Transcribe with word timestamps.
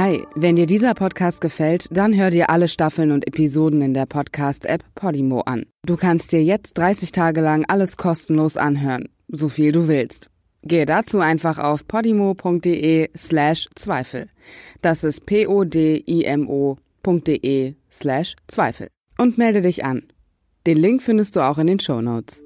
Hi, 0.00 0.22
wenn 0.36 0.54
dir 0.54 0.66
dieser 0.66 0.94
Podcast 0.94 1.40
gefällt, 1.40 1.88
dann 1.90 2.16
hör 2.16 2.30
dir 2.30 2.50
alle 2.50 2.68
Staffeln 2.68 3.10
und 3.10 3.26
Episoden 3.26 3.82
in 3.82 3.94
der 3.94 4.06
Podcast-App 4.06 4.84
Podimo 4.94 5.40
an. 5.40 5.66
Du 5.84 5.96
kannst 5.96 6.30
dir 6.30 6.40
jetzt 6.40 6.78
30 6.78 7.10
Tage 7.10 7.40
lang 7.40 7.64
alles 7.66 7.96
kostenlos 7.96 8.56
anhören, 8.56 9.08
so 9.26 9.48
viel 9.48 9.72
du 9.72 9.88
willst. 9.88 10.30
Gehe 10.62 10.86
dazu 10.86 11.18
einfach 11.18 11.58
auf 11.58 11.88
podimo.de 11.88 13.10
slash 13.16 13.68
Zweifel. 13.74 14.30
Das 14.82 15.02
ist 15.02 15.26
p-o-d-i-m-o.de 15.26 15.64
slash 17.90 18.36
Zweifel. 18.46 18.86
Und 19.18 19.36
melde 19.36 19.62
dich 19.62 19.84
an. 19.84 20.04
Den 20.64 20.78
Link 20.78 21.02
findest 21.02 21.34
du 21.34 21.40
auch 21.40 21.58
in 21.58 21.66
den 21.66 21.80
Show 21.80 22.00
Notes. 22.00 22.44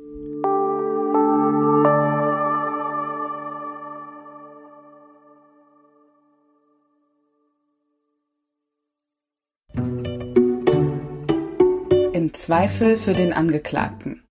Zweifel 12.45 12.97
für 12.97 13.13
den 13.13 13.33
Angeklagten. 13.33 14.25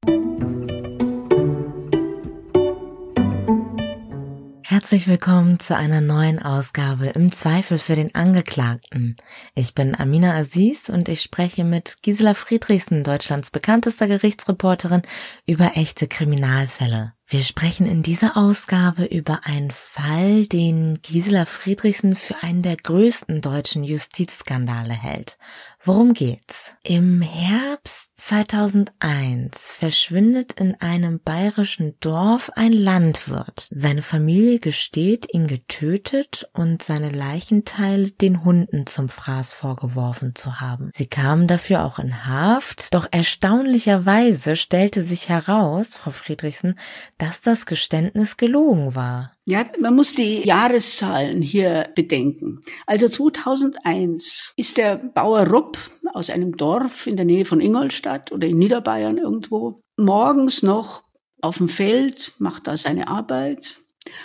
Herzlich 4.63 5.07
willkommen 5.07 5.61
zu 5.61 5.77
einer 5.77 6.01
neuen 6.01 6.41
Ausgabe 6.41 7.05
im 7.07 7.31
Zweifel 7.31 7.77
für 7.77 7.95
den 7.95 8.13
Angeklagten. 8.13 9.15
Ich 9.55 9.75
bin 9.75 9.97
Amina 9.97 10.35
Aziz 10.35 10.89
und 10.89 11.07
ich 11.07 11.21
spreche 11.21 11.63
mit 11.63 11.99
Gisela 12.01 12.33
Friedrichsen, 12.33 13.05
Deutschlands 13.05 13.49
bekanntester 13.49 14.09
Gerichtsreporterin, 14.09 15.03
über 15.47 15.77
echte 15.77 16.07
Kriminalfälle. 16.07 17.13
Wir 17.31 17.43
sprechen 17.43 17.85
in 17.85 18.03
dieser 18.03 18.35
Ausgabe 18.35 19.05
über 19.05 19.45
einen 19.45 19.71
Fall, 19.71 20.47
den 20.47 21.01
Gisela 21.01 21.45
Friedrichsen 21.45 22.17
für 22.17 22.43
einen 22.43 22.61
der 22.61 22.75
größten 22.75 23.39
deutschen 23.39 23.85
Justizskandale 23.85 24.91
hält. 24.91 25.37
Worum 25.83 26.13
geht's? 26.13 26.75
Im 26.83 27.23
Herbst 27.23 28.11
2001 28.17 29.71
verschwindet 29.71 30.53
in 30.53 30.79
einem 30.79 31.19
bayerischen 31.19 31.95
Dorf 32.01 32.51
ein 32.55 32.71
Landwirt. 32.71 33.67
Seine 33.71 34.03
Familie 34.03 34.59
gesteht, 34.59 35.33
ihn 35.33 35.47
getötet 35.47 36.47
und 36.53 36.83
seine 36.83 37.09
Leichenteile 37.09 38.11
den 38.11 38.43
Hunden 38.43 38.85
zum 38.85 39.09
Fraß 39.09 39.53
vorgeworfen 39.53 40.35
zu 40.35 40.59
haben. 40.59 40.89
Sie 40.91 41.07
kamen 41.07 41.47
dafür 41.47 41.83
auch 41.83 41.97
in 41.97 42.27
Haft, 42.27 42.93
doch 42.93 43.07
erstaunlicherweise 43.09 44.55
stellte 44.55 45.01
sich 45.01 45.29
heraus, 45.29 45.95
Frau 45.97 46.11
Friedrichsen, 46.11 46.77
dass 47.21 47.41
das 47.41 47.67
Geständnis 47.67 48.35
gelogen 48.35 48.95
war. 48.95 49.33
Ja, 49.45 49.63
man 49.79 49.95
muss 49.95 50.15
die 50.15 50.41
Jahreszahlen 50.43 51.43
hier 51.43 51.89
bedenken. 51.93 52.61
Also 52.87 53.07
2001 53.07 54.53
ist 54.57 54.77
der 54.77 54.95
Bauer 54.95 55.45
Rupp 55.45 55.77
aus 56.13 56.31
einem 56.31 56.57
Dorf 56.57 57.05
in 57.05 57.17
der 57.17 57.25
Nähe 57.25 57.45
von 57.45 57.61
Ingolstadt 57.61 58.31
oder 58.31 58.47
in 58.47 58.57
Niederbayern 58.57 59.19
irgendwo 59.19 59.79
morgens 59.97 60.63
noch 60.63 61.03
auf 61.41 61.57
dem 61.57 61.69
Feld, 61.69 62.33
macht 62.39 62.65
da 62.65 62.75
seine 62.75 63.07
Arbeit. 63.07 63.77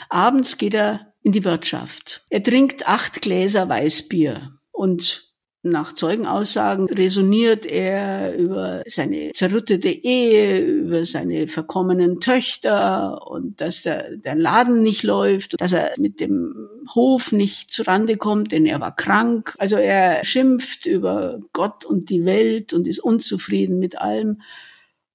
Abends 0.09 0.57
geht 0.57 0.75
er 0.75 1.13
in 1.23 1.33
die 1.33 1.45
Wirtschaft. 1.45 2.25
Er 2.31 2.43
trinkt 2.43 2.89
acht 2.89 3.21
Gläser 3.21 3.69
Weißbier 3.69 4.59
und 4.73 5.26
nach 5.70 5.95
Zeugenaussagen 5.95 6.86
resoniert 6.86 7.67
er 7.67 8.36
über 8.36 8.83
seine 8.86 9.33
zerrüttete 9.33 9.89
Ehe, 9.89 10.61
über 10.61 11.05
seine 11.05 11.48
verkommenen 11.48 12.20
Töchter 12.20 13.27
und 13.27 13.61
dass 13.61 13.83
der, 13.83 14.17
der 14.17 14.34
Laden 14.34 14.83
nicht 14.83 15.03
läuft, 15.03 15.61
dass 15.61 15.72
er 15.72 15.92
mit 15.98 16.20
dem 16.20 16.69
Hof 16.94 17.33
nicht 17.33 17.72
zurande 17.72 18.17
kommt, 18.17 18.53
denn 18.53 18.67
er 18.67 18.81
war 18.81 18.94
krank. 18.94 19.55
Also 19.59 19.77
er 19.77 20.25
schimpft 20.25 20.87
über 20.87 21.41
Gott 21.53 21.84
und 21.84 22.11
die 22.11 22.25
Welt 22.25 22.72
und 22.72 22.87
ist 22.87 23.00
unzufrieden 23.00 23.78
mit 23.78 23.99
allem. 23.99 24.41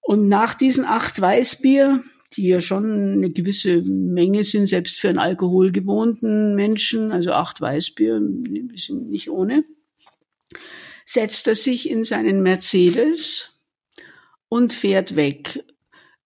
Und 0.02 0.28
nach 0.28 0.54
diesen 0.56 0.86
acht 0.86 1.20
Weißbier, 1.20 2.02
die 2.34 2.48
ja 2.48 2.62
schon 2.62 3.14
eine 3.14 3.30
gewisse 3.30 3.82
Menge 3.82 4.44
sind, 4.44 4.68
selbst 4.68 5.00
für 5.00 5.10
einen 5.10 5.20
alkoholgewohnten 5.20 6.56
Menschen, 6.56 7.12
also 7.12 7.32
acht 7.32 7.60
Weißbier, 7.62 8.16
ein 8.16 8.68
bisschen 8.68 9.10
nicht 9.10 9.30
ohne, 9.30 9.64
setzt 11.06 11.48
er 11.48 11.56
sich 11.56 11.90
in 11.90 12.04
seinen 12.04 12.42
Mercedes 12.42 13.62
und 14.50 14.74
fährt 14.74 15.16
weg. 15.16 15.64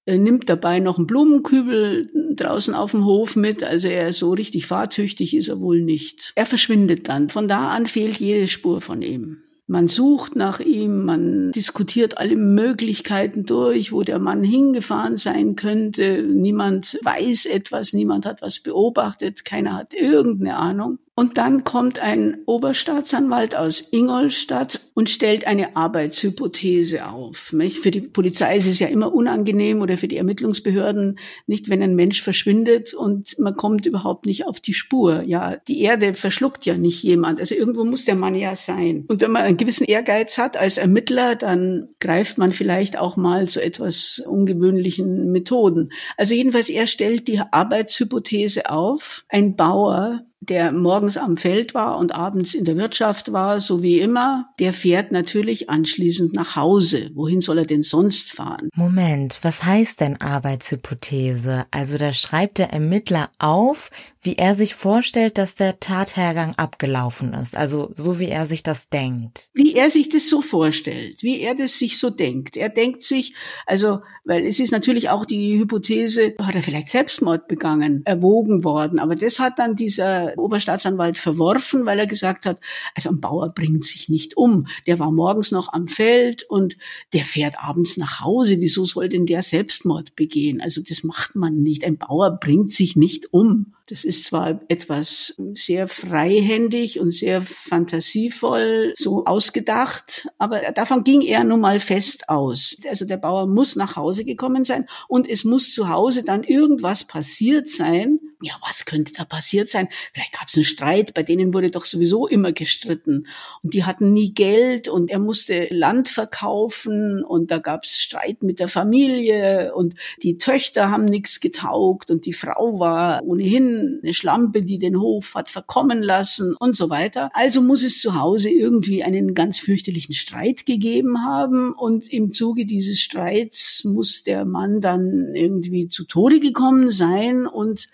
Er 0.05 0.19
nimmt 0.19 0.49
dabei 0.49 0.79
noch 0.79 0.97
einen 0.97 1.07
Blumenkübel 1.07 2.11
draußen 2.35 2.75
auf 2.75 2.91
dem 2.91 3.05
Hof 3.05 3.35
mit, 3.35 3.63
also 3.63 3.87
er 3.87 4.13
so 4.13 4.33
richtig 4.33 4.67
fahrtüchtig 4.67 5.35
ist 5.35 5.47
er 5.47 5.59
wohl 5.59 5.81
nicht. 5.81 6.31
Er 6.35 6.45
verschwindet 6.45 7.09
dann. 7.09 7.29
Von 7.29 7.47
da 7.47 7.69
an 7.69 7.87
fehlt 7.87 8.17
jede 8.17 8.47
Spur 8.47 8.81
von 8.81 9.01
ihm. 9.01 9.41
Man 9.67 9.87
sucht 9.87 10.35
nach 10.35 10.59
ihm, 10.59 11.05
man 11.05 11.51
diskutiert 11.51 12.19
alle 12.19 12.35
Möglichkeiten 12.35 13.45
durch, 13.45 13.91
wo 13.91 14.03
der 14.03 14.19
Mann 14.19 14.43
hingefahren 14.43 15.17
sein 15.17 15.55
könnte. 15.55 16.21
Niemand 16.21 16.99
weiß 17.01 17.47
etwas, 17.47 17.91
niemand 17.93 18.27
hat 18.27 18.43
was 18.43 18.59
beobachtet, 18.59 19.43
keiner 19.43 19.73
hat 19.73 19.95
irgendeine 19.95 20.57
Ahnung. 20.57 20.99
Und 21.17 21.37
dann 21.37 21.63
kommt 21.63 21.99
ein 21.99 22.39
Oberstaatsanwalt 22.45 23.55
aus 23.55 23.87
Ingolstadt 23.91 24.81
und 24.93 25.09
stellt 25.09 25.47
eine 25.47 25.77
Arbeitshypothese 25.77 27.07
auf. 27.09 27.53
Für 27.71 27.91
die 27.91 28.01
Polizei 28.01 28.57
ist 28.57 28.67
es 28.67 28.79
ja 28.79 28.87
immer 28.87 29.13
unangenehm 29.13 29.81
oder 29.81 29.97
für 29.97 30.09
die 30.09 30.17
Ermittlungsbehörden 30.17 31.17
nicht, 31.47 31.69
wenn 31.69 31.81
ein 31.81 31.95
Mensch 31.95 32.21
verschwindet 32.21 32.93
und 32.93 33.39
man 33.39 33.55
kommt 33.55 33.85
überhaupt 33.85 34.25
nicht 34.25 34.45
auf 34.45 34.59
die 34.59 34.73
Spur. 34.73 35.21
Ja, 35.21 35.55
die 35.55 35.81
Erde 35.81 36.15
verschluckt 36.15 36.65
ja 36.65 36.77
nicht 36.77 37.01
jemand. 37.01 37.39
Also 37.39 37.55
irgendwo 37.55 37.85
muss 37.85 38.03
der 38.03 38.15
Mann 38.15 38.35
ja 38.35 38.57
sein. 38.57 39.05
Und 39.07 39.21
wenn 39.21 39.31
man 39.31 39.43
einen 39.43 39.57
gewissen 39.57 39.85
Ehrgeiz 39.85 40.37
hat 40.37 40.57
als 40.57 40.77
Ermittler, 40.77 41.35
dann 41.35 41.87
greift 42.01 42.37
man 42.37 42.51
vielleicht 42.51 42.97
auch 42.97 43.15
mal 43.15 43.47
zu 43.47 43.63
etwas 43.63 44.21
ungewöhnlichen 44.27 45.31
Methoden. 45.31 45.93
Also 46.17 46.35
jedenfalls, 46.35 46.69
er 46.69 46.87
stellt 46.87 47.29
die 47.29 47.39
Arbeitshypothese 47.39 48.69
auf. 48.69 49.23
Ein 49.29 49.55
Bauer 49.55 50.25
der 50.41 50.71
morgens 50.71 51.17
am 51.17 51.37
Feld 51.37 51.73
war 51.73 51.97
und 51.97 52.13
abends 52.13 52.53
in 52.53 52.65
der 52.65 52.77
Wirtschaft 52.77 53.31
war, 53.31 53.59
so 53.59 53.81
wie 53.81 53.99
immer, 53.99 54.49
der 54.59 54.73
fährt 54.73 55.11
natürlich 55.11 55.69
anschließend 55.69 56.33
nach 56.33 56.55
Hause. 56.55 57.09
Wohin 57.13 57.41
soll 57.41 57.59
er 57.59 57.65
denn 57.65 57.83
sonst 57.83 58.33
fahren? 58.33 58.69
Moment, 58.75 59.39
was 59.41 59.63
heißt 59.63 60.01
denn 60.01 60.19
Arbeitshypothese? 60.21 61.65
Also 61.71 61.97
da 61.97 62.13
schreibt 62.13 62.57
der 62.57 62.71
Ermittler 62.71 63.29
auf, 63.39 63.89
wie 64.25 64.35
er 64.35 64.55
sich 64.55 64.73
vorstellt, 64.73 65.37
dass 65.37 65.53
der 65.53 65.79
Tathergang 65.79 66.55
abgelaufen 66.55 67.33
ist. 67.33 67.55
Also 67.55 67.93
so 67.95 68.19
wie 68.19 68.27
er 68.27 68.47
sich 68.47 68.63
das 68.63 68.89
denkt. 68.89 69.49
Wie 69.53 69.75
er 69.75 69.91
sich 69.91 70.09
das 70.09 70.27
so 70.27 70.41
vorstellt, 70.41 71.21
wie 71.21 71.39
er 71.39 71.53
das 71.53 71.77
sich 71.77 71.99
so 71.99 72.09
denkt. 72.09 72.57
Er 72.57 72.69
denkt 72.69 73.03
sich, 73.03 73.35
also, 73.67 73.99
weil 74.23 74.45
es 74.45 74.59
ist 74.59 74.71
natürlich 74.71 75.09
auch 75.09 75.25
die 75.25 75.59
Hypothese, 75.59 76.33
hat 76.41 76.55
er 76.55 76.63
vielleicht 76.63 76.89
Selbstmord 76.89 77.47
begangen, 77.47 78.01
erwogen 78.05 78.63
worden. 78.63 78.97
Aber 78.97 79.15
das 79.15 79.39
hat 79.39 79.59
dann 79.59 79.75
dieser 79.75 80.33
Oberstaatsanwalt 80.37 81.19
verworfen, 81.19 81.85
weil 81.85 81.99
er 81.99 82.07
gesagt 82.07 82.47
hat, 82.47 82.59
also 82.95 83.09
ein 83.09 83.21
Bauer 83.21 83.53
bringt 83.53 83.85
sich 83.85 84.09
nicht 84.09 84.35
um. 84.37 84.65
Der 84.87 84.97
war 84.97 85.11
morgens 85.11 85.51
noch 85.51 85.71
am 85.71 85.87
Feld 85.87 86.43
und 86.49 86.77
der 87.13 87.25
fährt 87.25 87.59
abends 87.59 87.97
nach 87.97 88.21
Hause. 88.21 88.57
Wieso 88.59 88.85
soll 88.85 89.07
denn 89.07 89.27
der 89.27 89.43
Selbstmord 89.43 90.15
begehen? 90.15 90.61
Also 90.61 90.81
das 90.81 91.03
macht 91.03 91.35
man 91.35 91.61
nicht. 91.61 91.83
Ein 91.83 91.97
Bauer 91.97 92.39
bringt 92.39 92.71
sich 92.71 92.95
nicht 92.95 93.31
um. 93.31 93.74
Das 93.87 94.03
ist 94.03 94.25
zwar 94.25 94.61
etwas 94.67 95.35
sehr 95.53 95.87
freihändig 95.87 96.99
und 96.99 97.11
sehr 97.11 97.43
fantasievoll 97.43 98.95
so 98.97 99.25
ausgedacht, 99.25 100.27
aber 100.39 100.59
davon 100.71 101.03
ging 101.03 101.21
er 101.21 101.43
nun 101.43 101.59
mal 101.59 101.79
fest 101.79 102.27
aus. 102.27 102.77
Also 102.89 103.05
der 103.05 103.17
Bauer 103.17 103.45
muss 103.45 103.75
nach 103.75 103.95
Hause 103.95 104.25
gekommen 104.25 104.63
sein 104.63 104.87
und 105.07 105.29
es 105.29 105.43
muss 105.43 105.71
zu 105.71 105.87
Hause 105.87 106.23
dann 106.23 106.43
irgendwas 106.43 107.03
passiert 107.03 107.69
sein. 107.69 108.19
Ja, 108.41 108.55
was 108.67 108.85
könnte 108.85 109.13
da 109.13 109.23
passiert 109.23 109.69
sein? 109.69 109.87
Vielleicht 110.13 110.33
gab 110.33 110.47
es 110.47 110.55
einen 110.55 110.65
Streit, 110.65 111.13
bei 111.13 111.23
denen 111.23 111.53
wurde 111.53 111.71
doch 111.71 111.85
sowieso 111.85 112.27
immer 112.27 112.53
gestritten 112.53 113.27
und 113.61 113.73
die 113.73 113.85
hatten 113.85 114.13
nie 114.13 114.33
Geld 114.33 114.87
und 114.87 115.11
er 115.11 115.19
musste 115.19 115.67
Land 115.69 116.09
verkaufen 116.09 117.23
und 117.23 117.51
da 117.51 117.59
gab 117.59 117.83
es 117.83 117.99
Streit 117.99 118.41
mit 118.41 118.59
der 118.59 118.67
Familie 118.67 119.73
und 119.75 119.93
die 120.23 120.37
Töchter 120.37 120.89
haben 120.89 121.05
nichts 121.05 121.39
getaugt 121.39 122.09
und 122.09 122.25
die 122.25 122.33
Frau 122.33 122.79
war 122.79 123.23
ohnehin 123.23 123.74
eine 124.01 124.13
Schlampe, 124.13 124.61
die 124.61 124.77
den 124.77 124.99
Hof 124.99 125.35
hat 125.35 125.49
verkommen 125.49 126.01
lassen 126.01 126.55
und 126.59 126.75
so 126.75 126.89
weiter. 126.89 127.29
Also 127.33 127.61
muss 127.61 127.83
es 127.83 128.01
zu 128.01 128.15
Hause 128.15 128.49
irgendwie 128.49 129.03
einen 129.03 129.33
ganz 129.33 129.59
fürchterlichen 129.59 130.13
Streit 130.13 130.65
gegeben 130.65 131.25
haben 131.25 131.73
und 131.73 132.11
im 132.11 132.33
Zuge 132.33 132.65
dieses 132.65 132.99
Streits 132.99 133.83
muss 133.83 134.23
der 134.23 134.45
Mann 134.45 134.81
dann 134.81 135.33
irgendwie 135.33 135.87
zu 135.87 136.05
Tode 136.05 136.39
gekommen 136.39 136.91
sein 136.91 137.47
und 137.47 137.89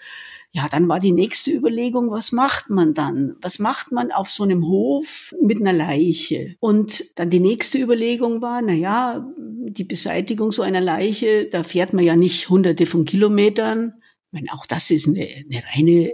ja, 0.53 0.67
dann 0.69 0.89
war 0.89 0.99
die 0.99 1.13
nächste 1.13 1.51
Überlegung, 1.51 2.11
was 2.11 2.33
macht 2.33 2.69
man 2.69 2.93
dann? 2.93 3.37
Was 3.41 3.57
macht 3.57 3.93
man 3.93 4.11
auf 4.11 4.29
so 4.29 4.43
einem 4.43 4.67
Hof 4.67 5.33
mit 5.41 5.61
einer 5.61 5.71
Leiche? 5.71 6.55
Und 6.59 7.17
dann 7.17 7.29
die 7.29 7.39
nächste 7.39 7.77
Überlegung 7.77 8.41
war, 8.41 8.61
na 8.61 8.73
ja, 8.73 9.25
die 9.37 9.85
Beseitigung 9.85 10.51
so 10.51 10.61
einer 10.61 10.81
Leiche, 10.81 11.45
da 11.45 11.63
fährt 11.63 11.93
man 11.93 12.03
ja 12.03 12.17
nicht 12.17 12.49
hunderte 12.49 12.85
von 12.85 13.05
Kilometern 13.05 13.93
meine, 14.31 14.53
auch 14.53 14.65
das 14.65 14.89
ist 14.89 15.07
eine, 15.07 15.21
eine 15.21 15.63
reine, 15.73 16.13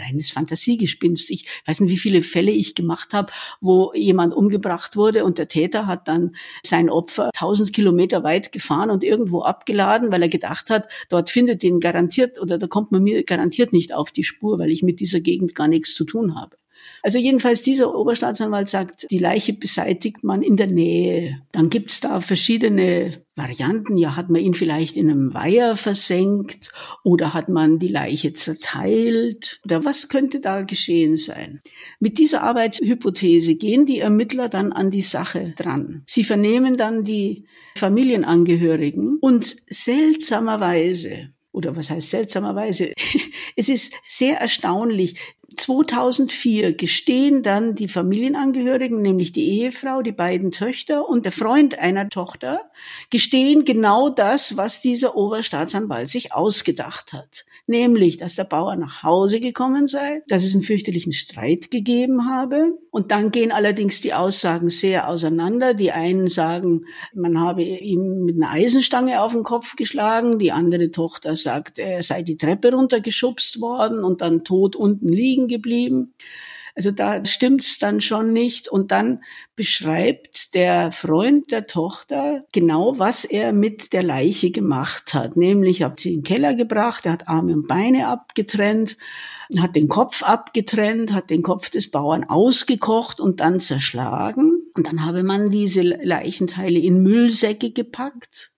reines 0.00 0.32
Fantasiegespinst. 0.32 1.30
Ich 1.30 1.46
weiß 1.66 1.80
nicht, 1.80 1.90
wie 1.90 1.96
viele 1.96 2.22
Fälle 2.22 2.50
ich 2.50 2.74
gemacht 2.74 3.14
habe, 3.14 3.32
wo 3.60 3.92
jemand 3.94 4.34
umgebracht 4.34 4.96
wurde 4.96 5.24
und 5.24 5.38
der 5.38 5.48
Täter 5.48 5.86
hat 5.86 6.08
dann 6.08 6.34
sein 6.64 6.90
Opfer 6.90 7.30
tausend 7.34 7.72
Kilometer 7.72 8.24
weit 8.24 8.52
gefahren 8.52 8.90
und 8.90 9.04
irgendwo 9.04 9.42
abgeladen, 9.42 10.10
weil 10.10 10.22
er 10.22 10.28
gedacht 10.28 10.70
hat, 10.70 10.88
dort 11.08 11.30
findet 11.30 11.62
ihn 11.64 11.80
garantiert 11.80 12.40
oder 12.40 12.58
da 12.58 12.66
kommt 12.66 12.92
man 12.92 13.02
mir 13.02 13.24
garantiert 13.24 13.72
nicht 13.72 13.94
auf 13.94 14.10
die 14.10 14.24
Spur, 14.24 14.58
weil 14.58 14.70
ich 14.70 14.82
mit 14.82 15.00
dieser 15.00 15.20
Gegend 15.20 15.54
gar 15.54 15.68
nichts 15.68 15.94
zu 15.94 16.04
tun 16.04 16.34
habe. 16.34 16.56
Also 17.02 17.18
jedenfalls 17.18 17.62
dieser 17.62 17.94
Oberstaatsanwalt 17.94 18.68
sagt, 18.68 19.10
die 19.10 19.18
Leiche 19.18 19.52
beseitigt 19.54 20.22
man 20.22 20.42
in 20.42 20.56
der 20.56 20.68
Nähe. 20.68 21.42
Dann 21.50 21.68
gibt's 21.68 22.00
da 22.00 22.20
verschiedene 22.20 23.22
Varianten. 23.34 23.96
Ja, 23.96 24.14
hat 24.14 24.30
man 24.30 24.40
ihn 24.40 24.54
vielleicht 24.54 24.96
in 24.96 25.10
einem 25.10 25.34
Weiher 25.34 25.76
versenkt 25.76 26.70
oder 27.02 27.34
hat 27.34 27.48
man 27.48 27.78
die 27.78 27.88
Leiche 27.88 28.32
zerteilt 28.32 29.60
oder 29.64 29.84
was 29.84 30.08
könnte 30.08 30.38
da 30.40 30.62
geschehen 30.62 31.16
sein? 31.16 31.60
Mit 31.98 32.18
dieser 32.18 32.42
Arbeitshypothese 32.42 33.56
gehen 33.56 33.86
die 33.86 33.98
Ermittler 33.98 34.48
dann 34.48 34.72
an 34.72 34.90
die 34.90 35.02
Sache 35.02 35.54
dran. 35.56 36.02
Sie 36.06 36.24
vernehmen 36.24 36.76
dann 36.76 37.04
die 37.04 37.46
Familienangehörigen 37.76 39.18
und 39.20 39.56
seltsamerweise 39.70 41.30
oder 41.52 41.76
was 41.76 41.90
heißt 41.90 42.10
seltsamerweise? 42.10 42.92
Es 43.54 43.68
ist 43.68 43.92
sehr 44.06 44.38
erstaunlich. 44.38 45.16
2004 45.54 46.74
gestehen 46.74 47.42
dann 47.42 47.74
die 47.74 47.88
Familienangehörigen, 47.88 49.00
nämlich 49.00 49.32
die 49.32 49.60
Ehefrau, 49.60 50.02
die 50.02 50.12
beiden 50.12 50.52
Töchter 50.52 51.08
und 51.08 51.24
der 51.24 51.32
Freund 51.32 51.78
einer 51.78 52.08
Tochter, 52.08 52.70
gestehen 53.10 53.64
genau 53.64 54.08
das, 54.08 54.56
was 54.56 54.80
dieser 54.80 55.16
Oberstaatsanwalt 55.16 56.08
sich 56.08 56.32
ausgedacht 56.32 57.12
hat 57.12 57.44
nämlich, 57.66 58.16
dass 58.16 58.34
der 58.34 58.44
Bauer 58.44 58.76
nach 58.76 59.02
Hause 59.02 59.40
gekommen 59.40 59.86
sei, 59.86 60.22
dass 60.28 60.44
es 60.44 60.54
einen 60.54 60.64
fürchterlichen 60.64 61.12
Streit 61.12 61.70
gegeben 61.70 62.28
habe. 62.28 62.78
Und 62.90 63.10
dann 63.10 63.30
gehen 63.30 63.52
allerdings 63.52 64.00
die 64.00 64.12
Aussagen 64.14 64.68
sehr 64.68 65.08
auseinander. 65.08 65.74
Die 65.74 65.92
einen 65.92 66.28
sagen, 66.28 66.84
man 67.14 67.40
habe 67.40 67.62
ihm 67.62 68.24
mit 68.24 68.36
einer 68.36 68.50
Eisenstange 68.50 69.20
auf 69.20 69.32
den 69.32 69.44
Kopf 69.44 69.76
geschlagen. 69.76 70.38
Die 70.38 70.52
andere 70.52 70.90
Tochter 70.90 71.36
sagt, 71.36 71.78
er 71.78 72.02
sei 72.02 72.22
die 72.22 72.36
Treppe 72.36 72.72
runtergeschubst 72.72 73.60
worden 73.60 74.04
und 74.04 74.20
dann 74.20 74.44
tot 74.44 74.76
unten 74.76 75.08
liegen 75.08 75.41
geblieben. 75.48 76.14
Also 76.74 76.90
da 76.90 77.24
stimmt's 77.24 77.78
dann 77.78 78.00
schon 78.00 78.32
nicht. 78.32 78.68
Und 78.68 78.90
dann 78.90 79.22
beschreibt 79.56 80.54
der 80.54 80.90
Freund 80.90 81.52
der 81.52 81.66
Tochter 81.66 82.44
genau, 82.52 82.98
was 82.98 83.24
er 83.24 83.52
mit 83.52 83.92
der 83.92 84.02
Leiche 84.02 84.50
gemacht 84.50 85.14
hat. 85.14 85.36
Nämlich 85.36 85.82
hat 85.82 86.00
sie 86.00 86.14
in 86.14 86.18
den 86.20 86.24
Keller 86.24 86.54
gebracht, 86.54 87.06
er 87.06 87.12
hat 87.12 87.28
Arme 87.28 87.54
und 87.54 87.68
Beine 87.68 88.08
abgetrennt, 88.08 88.96
hat 89.58 89.76
den 89.76 89.88
Kopf 89.88 90.22
abgetrennt, 90.22 91.12
hat 91.12 91.28
den 91.28 91.42
Kopf 91.42 91.68
des 91.68 91.90
Bauern 91.90 92.24
ausgekocht 92.24 93.20
und 93.20 93.40
dann 93.40 93.60
zerschlagen. 93.60 94.62
Und 94.74 94.88
dann 94.88 95.04
habe 95.04 95.22
man 95.22 95.50
diese 95.50 95.82
Leichenteile 95.82 96.78
in 96.78 97.02
Müllsäcke 97.02 97.70
gepackt 97.70 98.52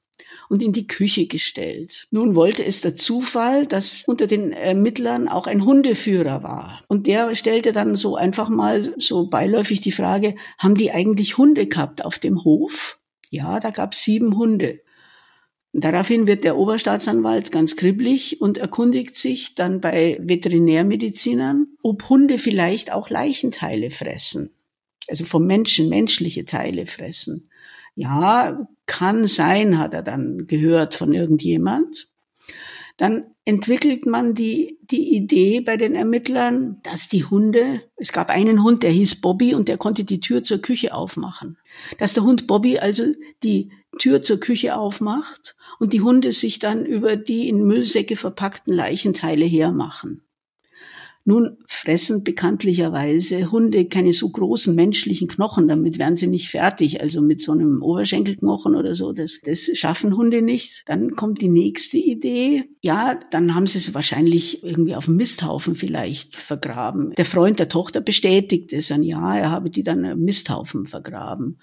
und 0.48 0.62
in 0.62 0.72
die 0.72 0.86
Küche 0.86 1.26
gestellt. 1.26 2.06
Nun 2.10 2.36
wollte 2.36 2.64
es 2.64 2.80
der 2.80 2.96
Zufall, 2.96 3.66
dass 3.66 4.04
unter 4.06 4.26
den 4.26 4.52
Ermittlern 4.52 5.28
auch 5.28 5.46
ein 5.46 5.64
Hundeführer 5.64 6.42
war. 6.42 6.82
Und 6.88 7.06
der 7.06 7.34
stellte 7.34 7.72
dann 7.72 7.96
so 7.96 8.16
einfach 8.16 8.48
mal 8.48 8.94
so 8.98 9.26
beiläufig 9.28 9.80
die 9.80 9.92
Frage, 9.92 10.34
haben 10.58 10.74
die 10.74 10.90
eigentlich 10.90 11.38
Hunde 11.38 11.66
gehabt 11.66 12.04
auf 12.04 12.18
dem 12.18 12.44
Hof? 12.44 12.98
Ja, 13.30 13.58
da 13.60 13.70
gab 13.70 13.92
es 13.92 14.02
sieben 14.02 14.36
Hunde. 14.36 14.80
Daraufhin 15.76 16.28
wird 16.28 16.44
der 16.44 16.56
Oberstaatsanwalt 16.56 17.50
ganz 17.50 17.74
kribbelig 17.74 18.40
und 18.40 18.58
erkundigt 18.58 19.16
sich 19.16 19.56
dann 19.56 19.80
bei 19.80 20.16
Veterinärmedizinern, 20.20 21.66
ob 21.82 22.08
Hunde 22.08 22.38
vielleicht 22.38 22.92
auch 22.92 23.10
Leichenteile 23.10 23.90
fressen. 23.90 24.52
Also 25.08 25.24
vom 25.24 25.46
Menschen 25.46 25.88
menschliche 25.88 26.44
Teile 26.44 26.86
fressen. 26.86 27.50
Ja, 27.94 28.66
kann 28.86 29.26
sein, 29.26 29.78
hat 29.78 29.94
er 29.94 30.02
dann 30.02 30.46
gehört 30.46 30.94
von 30.94 31.12
irgendjemand. 31.12 32.08
Dann 32.96 33.24
entwickelt 33.44 34.06
man 34.06 34.34
die, 34.34 34.78
die 34.82 35.16
Idee 35.16 35.60
bei 35.60 35.76
den 35.76 35.94
Ermittlern, 35.94 36.78
dass 36.84 37.08
die 37.08 37.24
Hunde, 37.24 37.82
es 37.96 38.12
gab 38.12 38.30
einen 38.30 38.62
Hund, 38.62 38.82
der 38.84 38.90
hieß 38.90 39.20
Bobby 39.20 39.54
und 39.54 39.68
der 39.68 39.78
konnte 39.78 40.04
die 40.04 40.20
Tür 40.20 40.44
zur 40.44 40.58
Küche 40.58 40.94
aufmachen. 40.94 41.58
Dass 41.98 42.14
der 42.14 42.22
Hund 42.22 42.46
Bobby 42.46 42.78
also 42.78 43.04
die 43.42 43.72
Tür 43.98 44.22
zur 44.22 44.38
Küche 44.38 44.76
aufmacht 44.76 45.56
und 45.78 45.92
die 45.92 46.00
Hunde 46.00 46.32
sich 46.32 46.58
dann 46.58 46.86
über 46.86 47.16
die 47.16 47.48
in 47.48 47.64
Müllsäcke 47.64 48.16
verpackten 48.16 48.72
Leichenteile 48.72 49.44
hermachen. 49.44 50.23
Nun 51.26 51.56
fressen 51.66 52.22
bekanntlicherweise 52.22 53.50
Hunde 53.50 53.86
keine 53.86 54.12
so 54.12 54.28
großen 54.28 54.74
menschlichen 54.74 55.26
Knochen, 55.26 55.68
damit 55.68 55.98
werden 55.98 56.16
sie 56.16 56.26
nicht 56.26 56.50
fertig. 56.50 57.00
Also 57.00 57.22
mit 57.22 57.40
so 57.40 57.52
einem 57.52 57.82
Oberschenkelknochen 57.82 58.74
oder 58.74 58.94
so, 58.94 59.12
das, 59.12 59.40
das 59.42 59.70
schaffen 59.72 60.18
Hunde 60.18 60.42
nicht. 60.42 60.82
Dann 60.86 61.16
kommt 61.16 61.40
die 61.40 61.48
nächste 61.48 61.96
Idee. 61.96 62.64
Ja, 62.82 63.18
dann 63.30 63.54
haben 63.54 63.66
sie 63.66 63.78
es 63.78 63.94
wahrscheinlich 63.94 64.62
irgendwie 64.62 64.94
auf 64.94 65.06
dem 65.06 65.16
Misthaufen 65.16 65.74
vielleicht 65.74 66.36
vergraben. 66.36 67.14
Der 67.16 67.24
Freund 67.24 67.58
der 67.58 67.70
Tochter 67.70 68.02
bestätigt 68.02 68.74
es 68.74 68.92
an, 68.92 69.02
ja, 69.02 69.34
er 69.34 69.50
habe 69.50 69.70
die 69.70 69.82
dann 69.82 70.04
im 70.04 70.24
Misthaufen 70.24 70.84
vergraben 70.84 71.58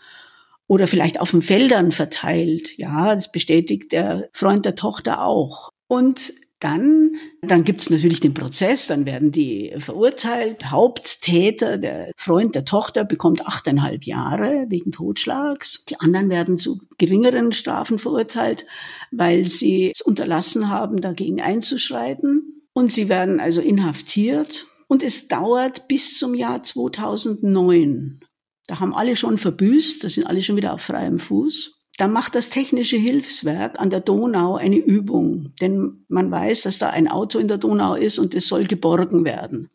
oder 0.66 0.88
vielleicht 0.88 1.19
auf 1.19 1.31
den 1.31 1.42
Feldern 1.44 1.92
verteilt. 1.92 2.78
Ja, 2.78 3.14
das 3.14 3.31
bestätigt 3.31 3.92
der 3.92 4.30
Freund 4.31 4.66
der 4.66 4.74
Tochter 4.74 5.24
auch. 5.24 5.69
Und 5.88 6.34
dann, 6.62 7.16
dann 7.42 7.63
gibt's 7.63 7.90
natürlich 7.90 8.19
den 8.19 8.36
Prozess, 8.36 8.86
dann 8.86 9.06
werden 9.06 9.31
die 9.31 9.74
verurteilt. 9.80 10.69
Haupttäter, 10.69 11.80
der 11.80 12.12
Freund 12.16 12.54
der 12.54 12.66
Tochter, 12.66 13.04
bekommt 13.04 13.46
achteinhalb 13.48 14.04
Jahre 14.04 14.68
wegen 14.69 14.92
Totschlags. 14.92 15.86
Die 15.86 16.00
anderen 16.00 16.30
werden 16.30 16.60
zu 16.60 16.80
geringeren 17.00 17.52
Strafen 17.52 17.98
verurteilt, 17.98 18.68
weil 19.10 19.46
sie 19.46 19.92
es 19.92 20.02
unterlassen 20.02 20.69
haben, 20.69 21.02
dagegen 21.02 21.42
einzuschreiten. 21.42 22.62
Und 22.74 22.92
sie 22.92 23.10
werden 23.10 23.40
also 23.40 23.60
inhaftiert. 23.60 24.68
Und 24.88 25.02
es 25.02 25.28
dauert 25.28 25.88
bis 25.88 26.19
zum 26.19 26.36
Jahr 26.36 26.62
2009. 26.62 28.19
Da 28.68 28.80
haben 28.80 28.94
alle 28.94 29.16
schon 29.16 29.40
verbüßt, 29.40 30.04
da 30.04 30.10
sind 30.10 30.28
alle 30.28 30.44
schon 30.44 30.57
wieder 30.57 30.74
auf 30.74 30.81
freiem 30.81 31.18
Fuß. 31.18 31.81
Da 31.98 32.08
macht 32.08 32.36
das 32.36 32.50
Technische 32.50 32.98
Hilfswerk 32.98 33.80
an 33.80 33.90
der 33.90 34.00
Donau 34.00 34.56
eine 34.56 34.78
Übung, 34.78 35.54
denn 35.62 36.06
man 36.08 36.32
weiß, 36.32 36.64
dass 36.64 36.78
da 36.78 36.90
ein 36.90 37.08
Auto 37.08 37.38
in 37.38 37.48
der 37.48 37.58
Donau 37.58 37.96
ist 37.96 38.18
und 38.18 38.34
es 38.34 38.48
soll 38.48 38.66
geborgen 38.66 39.26
werden. 39.26 39.70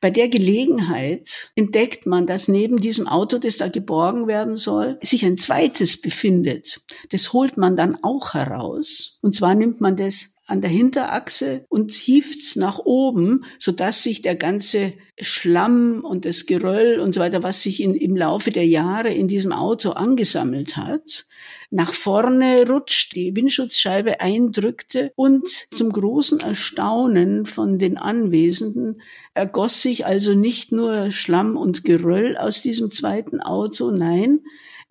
Bei 0.00 0.10
der 0.10 0.28
Gelegenheit 0.28 1.52
entdeckt 1.54 2.06
man, 2.06 2.26
dass 2.26 2.48
neben 2.48 2.80
diesem 2.80 3.06
Auto, 3.06 3.38
das 3.38 3.56
da 3.56 3.68
geborgen 3.68 4.26
werden 4.26 4.56
soll, 4.56 4.98
sich 5.02 5.24
ein 5.24 5.36
zweites 5.36 6.00
befindet. 6.00 6.80
Das 7.10 7.32
holt 7.32 7.56
man 7.56 7.76
dann 7.76 8.02
auch 8.02 8.34
heraus. 8.34 9.18
Und 9.22 9.34
zwar 9.34 9.54
nimmt 9.54 9.80
man 9.80 9.96
das 9.96 10.36
an 10.46 10.60
der 10.60 10.70
Hinterachse 10.70 11.64
und 11.68 11.92
hiefts 11.92 12.56
nach 12.56 12.80
oben, 12.80 13.44
so 13.58 13.70
dass 13.70 14.02
sich 14.02 14.22
der 14.22 14.34
ganze 14.34 14.94
Schlamm 15.20 16.04
und 16.04 16.24
das 16.24 16.46
Geröll 16.46 16.98
und 16.98 17.14
so 17.14 17.20
weiter, 17.20 17.42
was 17.42 17.62
sich 17.62 17.80
in, 17.80 17.94
im 17.94 18.16
Laufe 18.16 18.50
der 18.50 18.66
Jahre 18.66 19.12
in 19.12 19.28
diesem 19.28 19.52
Auto 19.52 19.90
angesammelt 19.90 20.76
hat, 20.76 21.26
nach 21.70 21.94
vorne 21.94 22.68
rutscht, 22.68 23.14
die 23.14 23.34
Windschutzscheibe 23.34 24.20
eindrückte 24.20 25.12
und 25.14 25.48
zum 25.70 25.90
großen 25.90 26.40
Erstaunen 26.40 27.46
von 27.46 27.78
den 27.78 27.96
Anwesenden 27.96 29.00
ergoss 29.34 29.80
sich 29.80 30.04
also 30.04 30.34
nicht 30.34 30.72
nur 30.72 31.12
Schlamm 31.12 31.56
und 31.56 31.84
Geröll 31.84 32.36
aus 32.36 32.62
diesem 32.62 32.90
zweiten 32.90 33.40
Auto, 33.40 33.90
nein, 33.90 34.40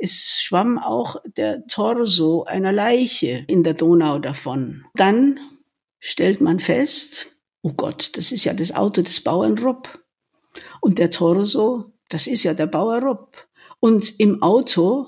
es 0.02 0.42
schwamm 0.42 0.80
auch 0.80 1.18
der 1.38 1.68
Torso 1.68 2.44
einer 2.44 2.72
Leiche 2.72 3.46
in 3.48 3.62
der 3.64 3.76
Donau 3.76 4.18
davon. 4.18 4.84
Dann 4.96 5.40
stellt 6.00 6.42
man 6.42 6.60
fest, 6.60 7.38
oh 7.62 7.74
Gott, 7.74 8.18
das 8.18 8.32
ist 8.32 8.44
ja 8.44 8.54
das 8.54 8.74
Auto 8.74 9.04
des 9.04 9.22
Bauern 9.22 9.60
Rupp. 9.60 10.04
Und 10.82 10.98
der 10.98 11.12
Torso, 11.12 11.94
das 12.10 12.26
ist 12.26 12.42
ja 12.42 12.56
der 12.56 12.66
Bauer 12.66 13.02
Rupp. 13.04 13.48
Und 13.80 14.20
im 14.20 14.42
Auto, 14.42 15.06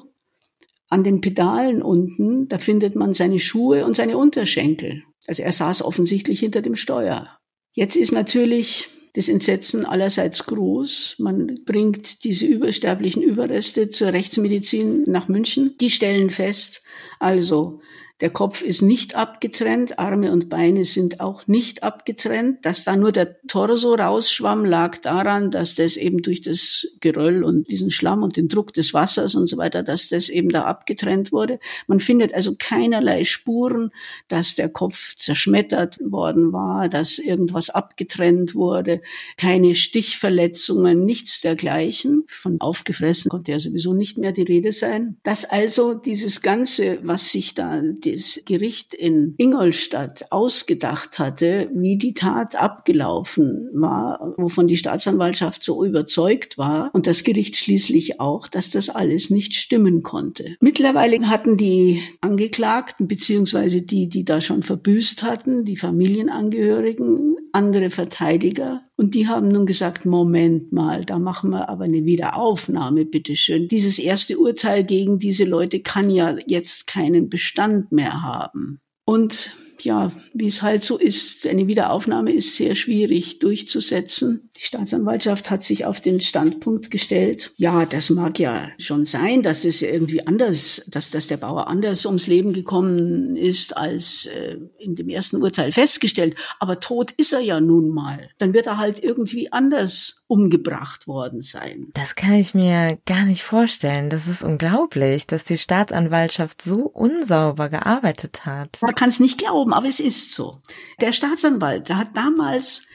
an 0.89 1.03
den 1.03 1.21
Pedalen 1.21 1.81
unten, 1.81 2.47
da 2.47 2.59
findet 2.59 2.95
man 2.95 3.15
seine 3.15 3.39
Schuhe 3.39 3.85
und 3.85 3.95
seine 3.95 4.15
Unterschenkel. 4.15 5.03
Also 5.25 5.41
er 5.41 5.51
saß 5.51 5.81
offensichtlich 5.81 6.39
hinter 6.39 6.61
dem 6.61 6.75
Steuer. 6.75 7.39
Jetzt 7.71 7.95
ist 7.95 8.11
natürlich 8.11 8.89
das 9.13 9.29
Entsetzen 9.29 9.85
allerseits 9.85 10.45
groß. 10.45 11.17
Man 11.19 11.59
bringt 11.65 12.23
diese 12.23 12.45
übersterblichen 12.45 13.21
Überreste 13.21 13.89
zur 13.89 14.11
Rechtsmedizin 14.11 15.03
nach 15.03 15.27
München. 15.27 15.75
Die 15.79 15.91
stellen 15.91 16.29
fest, 16.29 16.83
also 17.19 17.79
Der 18.23 18.29
Kopf 18.29 18.61
ist 18.61 18.81
nicht 18.81 19.15
abgetrennt, 19.15 19.99
Arme 19.99 20.31
und 20.31 20.47
Beine 20.47 20.85
sind 20.85 21.19
auch 21.19 21.45
nicht 21.45 21.83
abgetrennt. 21.83 22.65
Dass 22.65 22.85
da 22.85 22.95
nur 22.95 23.11
der 23.11 23.41
Torso 23.47 23.95
rausschwamm, 23.95 24.63
lag 24.63 24.97
daran, 24.99 25.51
dass 25.51 25.75
das 25.75 25.97
eben 25.97 26.21
durch 26.21 26.39
das 26.39 26.87
Geröll 27.01 27.43
und 27.43 27.69
diesen 27.69 27.91
Schlamm 27.91 28.23
und 28.23 28.37
den 28.37 28.47
Druck 28.47 28.73
des 28.73 28.93
Wassers 28.93 29.35
und 29.35 29.47
so 29.47 29.57
weiter, 29.57 29.83
dass 29.83 30.07
das 30.07 30.29
eben 30.29 30.47
da 30.47 30.63
abgetrennt 30.63 31.33
wurde. 31.33 31.59
Man 31.87 31.99
findet 31.99 32.33
also 32.33 32.55
keinerlei 32.57 33.25
Spuren, 33.25 33.91
dass 34.29 34.55
der 34.55 34.69
Kopf 34.69 35.17
zerschmettert 35.17 35.99
worden 35.99 36.53
war, 36.53 36.87
dass 36.87 37.19
irgendwas 37.19 37.71
abgetrennt 37.71 38.55
wurde, 38.55 39.01
keine 39.35 39.75
Stichverletzungen, 39.75 41.03
nichts 41.03 41.41
dergleichen. 41.41 42.23
Von 42.27 42.61
aufgefressen 42.61 43.27
konnte 43.27 43.51
ja 43.51 43.59
sowieso 43.59 43.93
nicht 43.93 44.17
mehr 44.17 44.31
die 44.31 44.43
Rede 44.43 44.71
sein. 44.71 45.17
Dass 45.23 45.43
also 45.43 45.93
dieses 45.93 46.41
Ganze, 46.41 46.99
was 47.03 47.29
sich 47.29 47.53
da 47.53 47.81
das 48.13 48.41
Gericht 48.45 48.93
in 48.93 49.33
Ingolstadt 49.37 50.31
ausgedacht 50.31 51.19
hatte, 51.19 51.69
wie 51.73 51.97
die 51.97 52.13
Tat 52.13 52.55
abgelaufen 52.55 53.69
war, 53.73 54.33
wovon 54.37 54.67
die 54.67 54.77
Staatsanwaltschaft 54.77 55.63
so 55.63 55.83
überzeugt 55.83 56.57
war 56.57 56.91
und 56.93 57.07
das 57.07 57.23
Gericht 57.23 57.57
schließlich 57.57 58.19
auch, 58.19 58.47
dass 58.47 58.69
das 58.69 58.89
alles 58.89 59.29
nicht 59.29 59.53
stimmen 59.53 60.03
konnte. 60.03 60.55
Mittlerweile 60.59 61.27
hatten 61.27 61.57
die 61.57 62.01
Angeklagten 62.21 63.07
beziehungsweise 63.07 63.81
die, 63.81 64.09
die 64.09 64.25
da 64.25 64.41
schon 64.41 64.63
verbüßt 64.63 65.23
hatten, 65.23 65.65
die 65.65 65.77
Familienangehörigen, 65.77 67.37
andere 67.53 67.89
Verteidiger 67.89 68.81
und 68.95 69.15
die 69.15 69.27
haben 69.27 69.47
nun 69.47 69.65
gesagt, 69.65 70.05
Moment 70.05 70.71
mal, 70.71 71.05
da 71.05 71.19
machen 71.19 71.51
wir 71.51 71.69
aber 71.69 71.85
eine 71.85 72.05
Wiederaufnahme, 72.05 73.05
bitteschön. 73.05 73.67
Dieses 73.67 73.99
erste 73.99 74.37
Urteil 74.39 74.83
gegen 74.83 75.19
diese 75.19 75.45
Leute 75.45 75.81
kann 75.81 76.09
ja 76.09 76.35
jetzt 76.47 76.87
keinen 76.87 77.29
Bestand 77.29 77.91
mehr 77.91 78.21
haben. 78.23 78.81
Und 79.05 79.55
ja, 79.83 80.11
wie 80.33 80.47
es 80.47 80.61
halt 80.61 80.83
so 80.83 80.97
ist, 80.97 81.47
eine 81.47 81.67
Wiederaufnahme 81.67 82.31
ist 82.31 82.55
sehr 82.55 82.75
schwierig 82.75 83.39
durchzusetzen. 83.39 84.49
Die 84.57 84.65
Staatsanwaltschaft 84.65 85.49
hat 85.49 85.63
sich 85.63 85.85
auf 85.85 86.01
den 86.01 86.21
Standpunkt 86.21 86.91
gestellt, 86.91 87.51
ja, 87.57 87.85
das 87.85 88.09
mag 88.09 88.39
ja 88.39 88.69
schon 88.77 89.05
sein, 89.05 89.41
dass 89.41 89.65
es 89.65 89.81
irgendwie 89.81 90.25
anders, 90.25 90.83
dass, 90.87 91.09
dass 91.09 91.27
der 91.27 91.37
Bauer 91.37 91.67
anders 91.67 92.05
ums 92.05 92.27
Leben 92.27 92.53
gekommen 92.53 93.35
ist 93.35 93.75
als 93.77 94.27
äh, 94.27 94.57
in 94.79 94.95
dem 94.95 95.09
ersten 95.09 95.41
Urteil 95.41 95.71
festgestellt. 95.71 96.35
Aber 96.59 96.79
tot 96.79 97.11
ist 97.11 97.33
er 97.33 97.41
ja 97.41 97.59
nun 97.59 97.89
mal. 97.89 98.29
Dann 98.37 98.53
wird 98.53 98.67
er 98.67 98.77
halt 98.77 99.03
irgendwie 99.03 99.51
anders 99.51 100.23
umgebracht 100.27 101.07
worden 101.07 101.41
sein. 101.41 101.87
Das 101.93 102.15
kann 102.15 102.33
ich 102.33 102.53
mir 102.53 102.97
gar 103.05 103.25
nicht 103.25 103.43
vorstellen. 103.43 104.09
Das 104.09 104.27
ist 104.27 104.43
unglaublich, 104.43 105.27
dass 105.27 105.43
die 105.43 105.57
Staatsanwaltschaft 105.57 106.61
so 106.61 106.81
unsauber 106.85 107.69
gearbeitet 107.69 108.45
hat. 108.45 108.79
Man 108.81 108.95
kann 108.95 109.09
es 109.09 109.19
nicht 109.19 109.37
glauben, 109.37 109.72
aber 109.73 109.87
es 109.87 109.99
ist 109.99 110.31
so. 110.31 110.61
Der 111.01 111.13
Staatsanwalt 111.13 111.89
hat 111.89 112.15
damals 112.15 112.87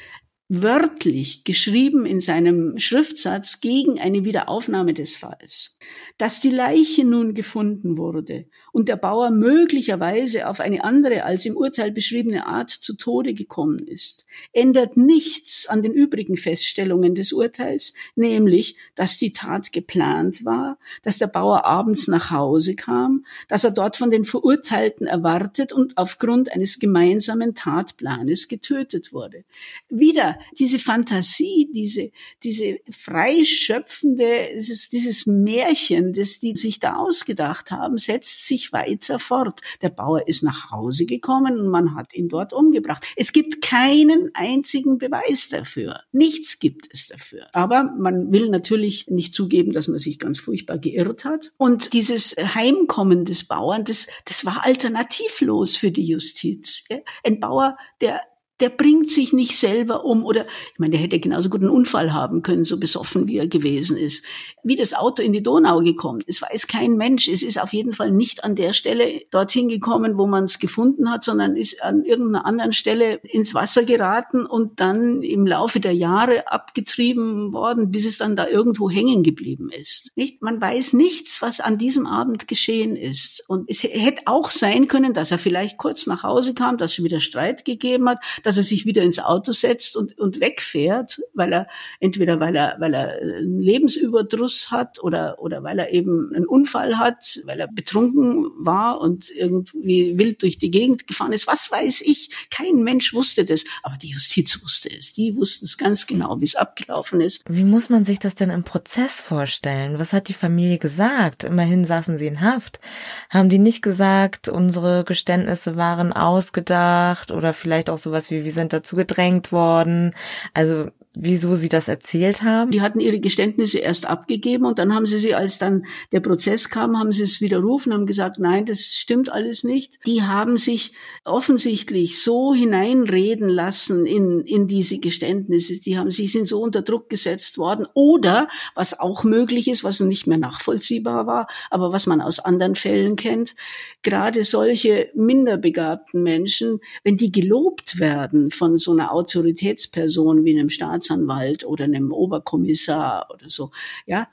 wörtlich 0.48 1.44
geschrieben 1.44 2.06
in 2.06 2.20
seinem 2.20 2.78
Schriftsatz 2.78 3.60
gegen 3.60 4.00
eine 4.00 4.24
Wiederaufnahme 4.24 4.94
des 4.94 5.14
Falls 5.14 5.76
dass 6.18 6.40
die 6.40 6.50
Leiche 6.50 7.04
nun 7.04 7.32
gefunden 7.34 7.96
wurde 7.96 8.46
und 8.72 8.88
der 8.88 8.96
Bauer 8.96 9.30
möglicherweise 9.30 10.48
auf 10.48 10.60
eine 10.60 10.82
andere 10.84 11.24
als 11.24 11.46
im 11.46 11.56
Urteil 11.56 11.92
beschriebene 11.92 12.46
Art 12.46 12.70
zu 12.70 12.96
Tode 12.96 13.34
gekommen 13.34 13.78
ist, 13.78 14.26
ändert 14.52 14.96
nichts 14.96 15.68
an 15.68 15.82
den 15.82 15.92
übrigen 15.92 16.36
Feststellungen 16.36 17.14
des 17.14 17.32
Urteils, 17.32 17.94
nämlich, 18.16 18.76
dass 18.96 19.16
die 19.16 19.32
Tat 19.32 19.72
geplant 19.72 20.44
war, 20.44 20.78
dass 21.02 21.18
der 21.18 21.28
Bauer 21.28 21.64
abends 21.64 22.08
nach 22.08 22.30
Hause 22.30 22.74
kam, 22.74 23.24
dass 23.46 23.64
er 23.64 23.70
dort 23.70 23.96
von 23.96 24.10
den 24.10 24.24
Verurteilten 24.24 25.06
erwartet 25.06 25.72
und 25.72 25.96
aufgrund 25.96 26.52
eines 26.52 26.80
gemeinsamen 26.80 27.54
Tatplanes 27.54 28.48
getötet 28.48 29.12
wurde. 29.12 29.44
Wieder 29.88 30.37
diese 30.58 30.78
Fantasie, 30.78 31.68
diese, 31.72 32.10
diese 32.42 32.78
freischöpfende, 32.90 34.50
dieses, 34.54 34.88
dieses 34.88 35.26
Märchen, 35.26 36.12
das 36.12 36.40
die 36.40 36.54
sich 36.54 36.78
da 36.78 36.96
ausgedacht 36.96 37.70
haben, 37.70 37.98
setzt 37.98 38.46
sich 38.46 38.72
weiter 38.72 39.18
fort. 39.18 39.60
Der 39.82 39.90
Bauer 39.90 40.26
ist 40.26 40.42
nach 40.42 40.70
Hause 40.70 41.06
gekommen 41.06 41.58
und 41.58 41.68
man 41.68 41.94
hat 41.94 42.14
ihn 42.14 42.28
dort 42.28 42.52
umgebracht. 42.52 43.04
Es 43.16 43.32
gibt 43.32 43.62
keinen 43.62 44.30
einzigen 44.34 44.98
Beweis 44.98 45.48
dafür. 45.48 46.00
Nichts 46.12 46.58
gibt 46.58 46.88
es 46.92 47.06
dafür. 47.06 47.46
Aber 47.52 47.84
man 47.98 48.32
will 48.32 48.48
natürlich 48.48 49.06
nicht 49.08 49.34
zugeben, 49.34 49.72
dass 49.72 49.88
man 49.88 49.98
sich 49.98 50.18
ganz 50.18 50.38
furchtbar 50.38 50.78
geirrt 50.78 51.24
hat. 51.24 51.52
Und 51.56 51.92
dieses 51.92 52.36
Heimkommen 52.36 53.24
des 53.24 53.44
Bauern, 53.44 53.84
das, 53.84 54.06
das 54.24 54.44
war 54.44 54.64
alternativlos 54.64 55.76
für 55.76 55.90
die 55.90 56.04
Justiz. 56.04 56.84
Ein 57.24 57.40
Bauer, 57.40 57.76
der 58.00 58.22
der 58.60 58.70
bringt 58.70 59.10
sich 59.10 59.32
nicht 59.32 59.56
selber 59.56 60.04
um 60.04 60.24
oder 60.24 60.44
ich 60.72 60.78
meine, 60.78 60.92
der 60.92 61.00
hätte 61.00 61.20
genauso 61.20 61.48
gut 61.48 61.60
einen 61.60 61.70
Unfall 61.70 62.12
haben 62.12 62.42
können, 62.42 62.64
so 62.64 62.78
besoffen 62.78 63.28
wie 63.28 63.38
er 63.38 63.48
gewesen 63.48 63.96
ist. 63.96 64.24
Wie 64.62 64.76
das 64.76 64.94
Auto 64.94 65.22
in 65.22 65.32
die 65.32 65.42
Donau 65.42 65.80
gekommen, 65.80 66.22
es 66.26 66.42
weiß 66.42 66.66
kein 66.66 66.96
Mensch. 66.96 67.28
Es 67.28 67.42
ist 67.42 67.60
auf 67.60 67.72
jeden 67.72 67.92
Fall 67.92 68.10
nicht 68.10 68.44
an 68.44 68.54
der 68.54 68.72
Stelle 68.72 69.22
dorthin 69.30 69.68
gekommen, 69.68 70.18
wo 70.18 70.26
man 70.26 70.44
es 70.44 70.58
gefunden 70.58 71.10
hat, 71.10 71.24
sondern 71.24 71.56
ist 71.56 71.82
an 71.82 72.04
irgendeiner 72.04 72.46
anderen 72.46 72.72
Stelle 72.72 73.20
ins 73.22 73.54
Wasser 73.54 73.84
geraten 73.84 74.46
und 74.46 74.80
dann 74.80 75.22
im 75.22 75.46
Laufe 75.46 75.80
der 75.80 75.94
Jahre 75.94 76.50
abgetrieben 76.50 77.52
worden, 77.52 77.90
bis 77.90 78.06
es 78.06 78.18
dann 78.18 78.36
da 78.36 78.46
irgendwo 78.48 78.90
hängen 78.90 79.22
geblieben 79.22 79.70
ist. 79.70 80.12
Nicht? 80.16 80.42
Man 80.42 80.60
weiß 80.60 80.94
nichts, 80.94 81.42
was 81.42 81.60
an 81.60 81.78
diesem 81.78 82.06
Abend 82.06 82.48
geschehen 82.48 82.96
ist. 82.96 83.44
Und 83.48 83.68
es 83.68 83.82
hätte 83.82 84.22
auch 84.26 84.50
sein 84.50 84.88
können, 84.88 85.12
dass 85.12 85.30
er 85.30 85.38
vielleicht 85.38 85.78
kurz 85.78 86.06
nach 86.06 86.22
Hause 86.22 86.54
kam, 86.54 86.78
dass 86.78 86.92
es 86.92 87.04
wieder 87.04 87.20
Streit 87.20 87.64
gegeben 87.64 88.08
hat, 88.08 88.18
dass 88.48 88.56
er 88.56 88.62
sich 88.62 88.86
wieder 88.86 89.02
ins 89.02 89.18
Auto 89.18 89.52
setzt 89.52 89.94
und, 89.94 90.18
und 90.18 90.40
wegfährt, 90.40 91.20
weil 91.34 91.52
er 91.52 91.68
entweder 92.00 92.40
weil 92.40 92.56
er 92.56 92.76
weil 92.78 92.94
er 92.94 93.20
einen 93.20 93.60
Lebensüberdruss 93.60 94.70
hat 94.70 95.02
oder 95.02 95.38
oder 95.38 95.62
weil 95.62 95.78
er 95.78 95.92
eben 95.92 96.32
einen 96.34 96.46
Unfall 96.46 96.98
hat, 96.98 97.40
weil 97.44 97.60
er 97.60 97.68
betrunken 97.68 98.46
war 98.58 99.02
und 99.02 99.30
irgendwie 99.30 100.18
wild 100.18 100.40
durch 100.40 100.56
die 100.56 100.70
Gegend 100.70 101.06
gefahren 101.06 101.32
ist. 101.32 101.46
Was 101.46 101.70
weiß 101.70 102.00
ich? 102.00 102.30
Kein 102.50 102.82
Mensch 102.82 103.12
wusste 103.12 103.44
das, 103.44 103.64
aber 103.82 103.98
die 103.98 104.08
Justiz 104.08 104.62
wusste 104.62 104.88
es. 104.90 105.12
Die 105.12 105.36
wussten 105.36 105.66
es 105.66 105.76
ganz 105.76 106.06
genau, 106.06 106.40
wie 106.40 106.46
es 106.46 106.56
abgelaufen 106.56 107.20
ist. 107.20 107.42
Wie 107.50 107.64
muss 107.64 107.90
man 107.90 108.06
sich 108.06 108.18
das 108.18 108.34
denn 108.34 108.48
im 108.48 108.64
Prozess 108.64 109.20
vorstellen? 109.20 109.98
Was 109.98 110.14
hat 110.14 110.28
die 110.28 110.32
Familie 110.32 110.78
gesagt? 110.78 111.44
Immerhin 111.44 111.84
saßen 111.84 112.16
sie 112.16 112.26
in 112.26 112.40
Haft. 112.40 112.80
Haben 113.28 113.50
die 113.50 113.58
nicht 113.58 113.82
gesagt, 113.82 114.48
unsere 114.48 115.04
Geständnisse 115.04 115.76
waren 115.76 116.14
ausgedacht 116.14 117.30
oder 117.30 117.52
vielleicht 117.52 117.90
auch 117.90 117.98
sowas 117.98 118.30
wie 118.30 118.37
wir 118.44 118.52
sind 118.52 118.72
dazu 118.72 118.96
gedrängt 118.96 119.52
worden. 119.52 120.14
Also 120.54 120.88
wieso 121.20 121.54
sie 121.56 121.68
das 121.68 121.88
erzählt 121.88 122.42
haben? 122.42 122.70
Die 122.70 122.80
hatten 122.80 123.00
ihre 123.00 123.18
Geständnisse 123.18 123.78
erst 123.78 124.06
abgegeben 124.06 124.64
und 124.64 124.78
dann 124.78 124.94
haben 124.94 125.04
sie 125.04 125.18
sie, 125.18 125.34
als 125.34 125.58
dann 125.58 125.84
der 126.12 126.20
Prozess 126.20 126.70
kam, 126.70 126.98
haben 126.98 127.10
sie 127.12 127.24
es 127.24 127.40
widerrufen, 127.40 127.92
haben 127.92 128.06
gesagt, 128.06 128.38
nein, 128.38 128.66
das 128.66 128.94
stimmt 128.96 129.30
alles 129.30 129.64
nicht. 129.64 129.98
Die 130.06 130.22
haben 130.22 130.56
sich 130.56 130.92
offensichtlich 131.24 132.22
so 132.22 132.54
hineinreden 132.54 133.48
lassen 133.48 134.06
in, 134.06 134.42
in 134.42 134.68
diese 134.68 134.98
Geständnisse. 134.98 135.80
Die 135.80 135.98
haben 135.98 136.10
sich 136.10 136.30
sind 136.30 136.46
so 136.46 136.60
unter 136.60 136.82
Druck 136.82 137.10
gesetzt 137.10 137.58
worden 137.58 137.86
oder 137.94 138.48
was 138.74 138.98
auch 138.98 139.24
möglich 139.24 139.66
ist, 139.66 139.82
was 139.82 139.98
nicht 140.00 140.26
mehr 140.28 140.38
nachvollziehbar 140.38 141.26
war, 141.26 141.48
aber 141.70 141.92
was 141.92 142.06
man 142.06 142.20
aus 142.20 142.38
anderen 142.38 142.76
Fällen 142.76 143.16
kennt, 143.16 143.54
gerade 144.02 144.44
solche 144.44 145.10
minderbegabten 145.14 146.22
Menschen, 146.22 146.80
wenn 147.02 147.16
die 147.16 147.32
gelobt 147.32 147.98
werden 147.98 148.50
von 148.52 148.76
so 148.76 148.92
einer 148.92 149.12
Autoritätsperson 149.12 150.44
wie 150.44 150.56
einem 150.56 150.70
Staats 150.70 151.07
Staatsanwalt 151.08 151.64
oder 151.64 151.84
einem 151.84 152.12
Oberkommissar 152.12 153.28
oder 153.32 153.48
so, 153.48 153.70
ja, 154.06 154.28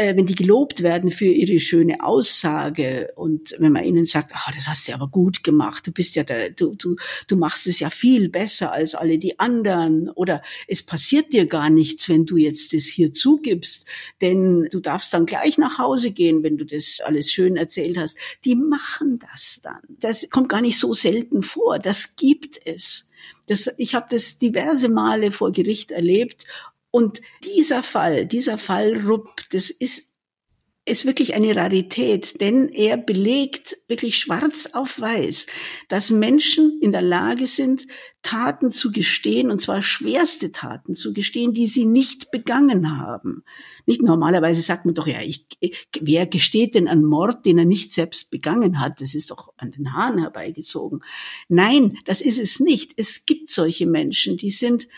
äh, 0.00 0.14
wenn 0.14 0.26
die 0.26 0.36
gelobt 0.36 0.84
werden 0.84 1.10
für 1.10 1.26
ihre 1.26 1.58
schöne 1.58 2.04
Aussage 2.04 3.10
und 3.16 3.56
wenn 3.58 3.72
man 3.72 3.84
ihnen 3.84 4.06
sagt, 4.06 4.30
ah, 4.32 4.50
das 4.54 4.68
hast 4.68 4.86
du 4.86 4.94
aber 4.94 5.08
gut 5.08 5.42
gemacht, 5.42 5.86
du 5.88 5.92
bist 5.92 6.14
ja 6.14 6.22
der, 6.22 6.50
du, 6.50 6.76
du, 6.76 6.94
du 7.26 7.36
machst 7.36 7.66
es 7.66 7.80
ja 7.80 7.90
viel 7.90 8.28
besser 8.28 8.70
als 8.70 8.94
alle 8.94 9.18
die 9.18 9.40
anderen 9.40 10.08
oder 10.10 10.42
es 10.68 10.84
passiert 10.84 11.32
dir 11.32 11.46
gar 11.46 11.68
nichts, 11.68 12.08
wenn 12.08 12.26
du 12.26 12.36
jetzt 12.36 12.74
das 12.74 12.84
hier 12.84 13.12
zugibst, 13.12 13.86
denn 14.20 14.68
du 14.70 14.78
darfst 14.78 15.12
dann 15.14 15.26
gleich 15.26 15.58
nach 15.58 15.78
Hause 15.78 16.12
gehen, 16.12 16.44
wenn 16.44 16.58
du 16.58 16.64
das 16.64 17.00
alles 17.04 17.32
schön 17.32 17.56
erzählt 17.56 17.98
hast. 17.98 18.18
Die 18.44 18.54
machen 18.54 19.18
das 19.18 19.60
dann. 19.62 19.80
Das 19.88 20.30
kommt 20.30 20.48
gar 20.48 20.60
nicht 20.60 20.78
so 20.78 20.94
selten 20.94 21.42
vor. 21.42 21.80
Das 21.80 22.14
gibt 22.14 22.60
es. 22.64 23.07
Das, 23.50 23.70
ich 23.76 23.94
habe 23.94 24.06
das 24.10 24.38
diverse 24.38 24.88
Male 24.88 25.32
vor 25.32 25.52
Gericht 25.52 25.90
erlebt. 25.90 26.46
Und 26.90 27.20
dieser 27.44 27.82
Fall, 27.82 28.26
dieser 28.26 28.58
Fall 28.58 28.96
Rupp, 28.96 29.42
das 29.50 29.70
ist 29.70 30.07
ist 30.88 31.06
wirklich 31.06 31.34
eine 31.34 31.54
Rarität, 31.54 32.40
denn 32.40 32.68
er 32.68 32.96
belegt 32.96 33.76
wirklich 33.88 34.18
schwarz 34.18 34.70
auf 34.72 35.00
weiß, 35.00 35.46
dass 35.88 36.10
Menschen 36.10 36.78
in 36.80 36.90
der 36.90 37.02
Lage 37.02 37.46
sind, 37.46 37.86
Taten 38.22 38.70
zu 38.70 38.90
gestehen, 38.90 39.50
und 39.50 39.60
zwar 39.60 39.80
schwerste 39.80 40.50
Taten 40.50 40.94
zu 40.94 41.12
gestehen, 41.12 41.54
die 41.54 41.66
sie 41.66 41.84
nicht 41.84 42.30
begangen 42.30 42.98
haben. 42.98 43.44
Nicht 43.86 44.02
normalerweise 44.02 44.60
sagt 44.60 44.84
man 44.84 44.94
doch, 44.94 45.06
ja, 45.06 45.22
ich, 45.22 45.46
wer 46.00 46.26
gesteht 46.26 46.74
denn 46.74 46.88
einen 46.88 47.04
Mord, 47.04 47.46
den 47.46 47.58
er 47.58 47.64
nicht 47.64 47.92
selbst 47.92 48.30
begangen 48.30 48.80
hat? 48.80 49.00
Das 49.00 49.14
ist 49.14 49.30
doch 49.30 49.52
an 49.56 49.70
den 49.70 49.92
Haaren 49.94 50.18
herbeigezogen. 50.18 51.00
Nein, 51.48 51.98
das 52.04 52.20
ist 52.20 52.38
es 52.38 52.60
nicht. 52.60 52.92
Es 52.96 53.24
gibt 53.24 53.48
solche 53.50 53.86
Menschen, 53.86 54.36
die 54.36 54.50
sind 54.50 54.88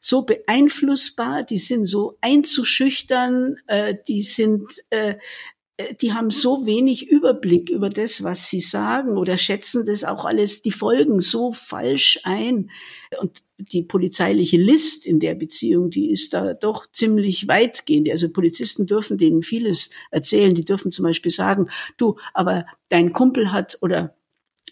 so 0.00 0.22
beeinflussbar, 0.22 1.42
die 1.42 1.58
sind 1.58 1.84
so 1.86 2.16
einzuschüchtern, 2.20 3.56
äh, 3.66 3.94
die 4.06 4.22
sind, 4.22 4.72
äh, 4.90 5.16
äh, 5.76 5.94
die 5.94 6.12
haben 6.12 6.30
so 6.30 6.66
wenig 6.66 7.08
Überblick 7.08 7.70
über 7.70 7.90
das, 7.90 8.22
was 8.22 8.48
sie 8.48 8.60
sagen 8.60 9.16
oder 9.18 9.36
schätzen 9.36 9.84
das 9.86 10.04
auch 10.04 10.24
alles, 10.24 10.62
die 10.62 10.70
Folgen 10.70 11.20
so 11.20 11.52
falsch 11.52 12.20
ein. 12.24 12.70
Und 13.20 13.42
die 13.58 13.82
polizeiliche 13.82 14.58
List 14.58 15.06
in 15.06 15.18
der 15.20 15.34
Beziehung, 15.34 15.90
die 15.90 16.10
ist 16.10 16.34
da 16.34 16.54
doch 16.54 16.86
ziemlich 16.90 17.48
weitgehend. 17.48 18.10
Also 18.10 18.28
Polizisten 18.28 18.86
dürfen 18.86 19.16
denen 19.16 19.42
vieles 19.42 19.90
erzählen. 20.10 20.54
Die 20.54 20.64
dürfen 20.64 20.92
zum 20.92 21.04
Beispiel 21.04 21.30
sagen, 21.30 21.68
du, 21.96 22.16
aber 22.34 22.66
dein 22.90 23.12
Kumpel 23.12 23.52
hat 23.52 23.78
oder 23.80 24.14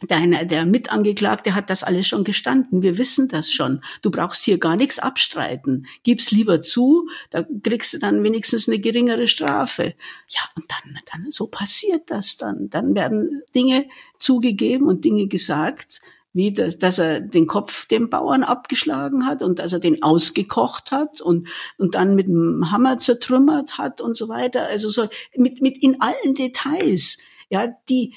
Deiner, 0.09 0.45
der 0.45 0.67
Mitangeklagte 0.67 1.55
hat 1.55 1.71
das 1.71 1.85
alles 1.85 2.07
schon 2.07 2.25
gestanden. 2.25 2.83
Wir 2.83 2.99
wissen 2.99 3.29
das 3.29 3.51
schon. 3.51 3.81
Du 4.03 4.11
brauchst 4.11 4.45
hier 4.45 4.59
gar 4.59 4.77
nichts 4.77 4.99
abstreiten. 4.99 5.87
Gib's 6.03 6.31
lieber 6.31 6.63
zu, 6.63 7.09
da 7.31 7.45
kriegst 7.63 7.95
du 7.95 7.99
dann 7.99 8.23
wenigstens 8.23 8.69
eine 8.69 8.79
geringere 8.79 9.29
Strafe. 9.29 9.95
Ja, 10.29 10.41
und 10.57 10.65
dann, 10.69 10.99
dann, 11.13 11.31
so 11.31 11.47
passiert 11.47 12.11
das 12.11 12.37
dann. 12.37 12.71
Dann 12.71 12.95
werden 12.95 13.43
Dinge 13.55 13.87
zugegeben 14.19 14.87
und 14.87 15.05
Dinge 15.05 15.29
gesagt, 15.29 16.01
wie 16.35 16.53
das, 16.53 16.79
dass 16.79 16.99
er 16.99 17.21
den 17.21 17.47
Kopf 17.47 17.87
dem 17.87 18.11
Bauern 18.11 18.43
abgeschlagen 18.43 19.25
hat 19.25 19.41
und 19.41 19.61
dass 19.61 19.73
er 19.73 19.79
den 19.79 20.03
ausgekocht 20.03 20.91
hat 20.91 21.21
und, 21.21 21.49
und 21.79 21.95
dann 21.95 22.17
mit 22.17 22.27
dem 22.27 22.73
Hammer 22.73 22.99
zertrümmert 22.99 23.79
hat 23.79 24.01
und 24.01 24.17
so 24.17 24.29
weiter. 24.29 24.67
Also 24.67 24.89
so 24.89 25.09
mit, 25.37 25.63
mit 25.63 25.79
in 25.79 26.01
allen 26.01 26.35
Details. 26.35 27.19
Ja, 27.49 27.69
die 27.89 28.15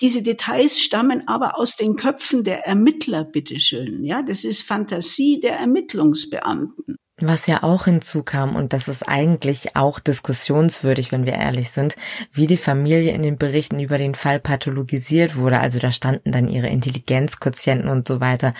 diese 0.00 0.22
Details 0.22 0.80
stammen 0.80 1.26
aber 1.26 1.58
aus 1.58 1.76
den 1.76 1.96
Köpfen 1.96 2.44
der 2.44 2.66
Ermittler, 2.66 3.24
bitteschön. 3.24 4.04
Ja, 4.04 4.22
das 4.22 4.44
ist 4.44 4.62
Fantasie 4.62 5.40
der 5.40 5.58
Ermittlungsbeamten. 5.58 6.96
Was 7.20 7.48
ja 7.48 7.64
auch 7.64 7.86
hinzukam, 7.86 8.54
und 8.54 8.72
das 8.72 8.86
ist 8.86 9.08
eigentlich 9.08 9.74
auch 9.74 9.98
diskussionswürdig, 9.98 11.10
wenn 11.10 11.26
wir 11.26 11.32
ehrlich 11.32 11.70
sind, 11.70 11.96
wie 12.32 12.46
die 12.46 12.56
Familie 12.56 13.12
in 13.12 13.22
den 13.22 13.38
Berichten 13.38 13.80
über 13.80 13.98
den 13.98 14.14
Fall 14.14 14.38
pathologisiert 14.38 15.36
wurde. 15.36 15.58
Also 15.58 15.80
da 15.80 15.90
standen 15.90 16.30
dann 16.30 16.48
ihre 16.48 16.68
Intelligenzquotienten 16.68 17.88
und 17.88 18.06
so 18.06 18.20
weiter. 18.20 18.54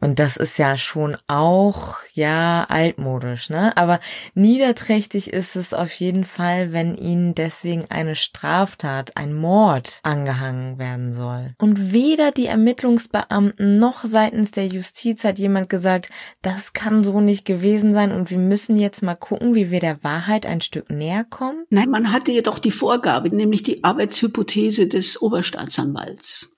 Und 0.00 0.18
das 0.18 0.36
ist 0.36 0.58
ja 0.58 0.76
schon 0.76 1.16
auch, 1.26 1.96
ja, 2.12 2.66
altmodisch, 2.68 3.48
ne? 3.48 3.74
Aber 3.78 3.98
niederträchtig 4.34 5.32
ist 5.32 5.56
es 5.56 5.72
auf 5.72 5.92
jeden 5.94 6.24
Fall, 6.24 6.72
wenn 6.72 6.94
ihnen 6.94 7.34
deswegen 7.34 7.86
eine 7.88 8.14
Straftat, 8.14 9.16
ein 9.16 9.32
Mord 9.32 10.00
angehangen 10.02 10.78
werden 10.78 11.12
soll. 11.12 11.54
Und 11.58 11.92
weder 11.92 12.30
die 12.30 12.46
Ermittlungsbeamten 12.46 13.78
noch 13.78 14.04
seitens 14.04 14.50
der 14.50 14.66
Justiz 14.66 15.24
hat 15.24 15.38
jemand 15.38 15.70
gesagt, 15.70 16.10
das 16.42 16.74
kann 16.74 17.04
so 17.04 17.20
nicht 17.20 17.46
gewesen 17.46 17.94
sein 17.94 18.01
sein 18.02 18.12
und 18.12 18.30
wir 18.30 18.38
müssen 18.38 18.76
jetzt 18.76 19.02
mal 19.02 19.14
gucken, 19.14 19.54
wie 19.54 19.70
wir 19.70 19.80
der 19.80 20.02
Wahrheit 20.02 20.46
ein 20.46 20.60
Stück 20.60 20.90
näher 20.90 21.24
kommen? 21.24 21.64
Nein, 21.70 21.90
man 21.90 22.12
hatte 22.12 22.32
jedoch 22.32 22.58
die 22.58 22.70
Vorgabe, 22.70 23.34
nämlich 23.34 23.62
die 23.62 23.84
Arbeitshypothese 23.84 24.88
des 24.88 25.20
Oberstaatsanwalts. 25.20 26.52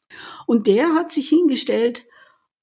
Und 0.47 0.67
der 0.67 0.95
hat 0.95 1.13
sich 1.13 1.29
hingestellt 1.29 2.07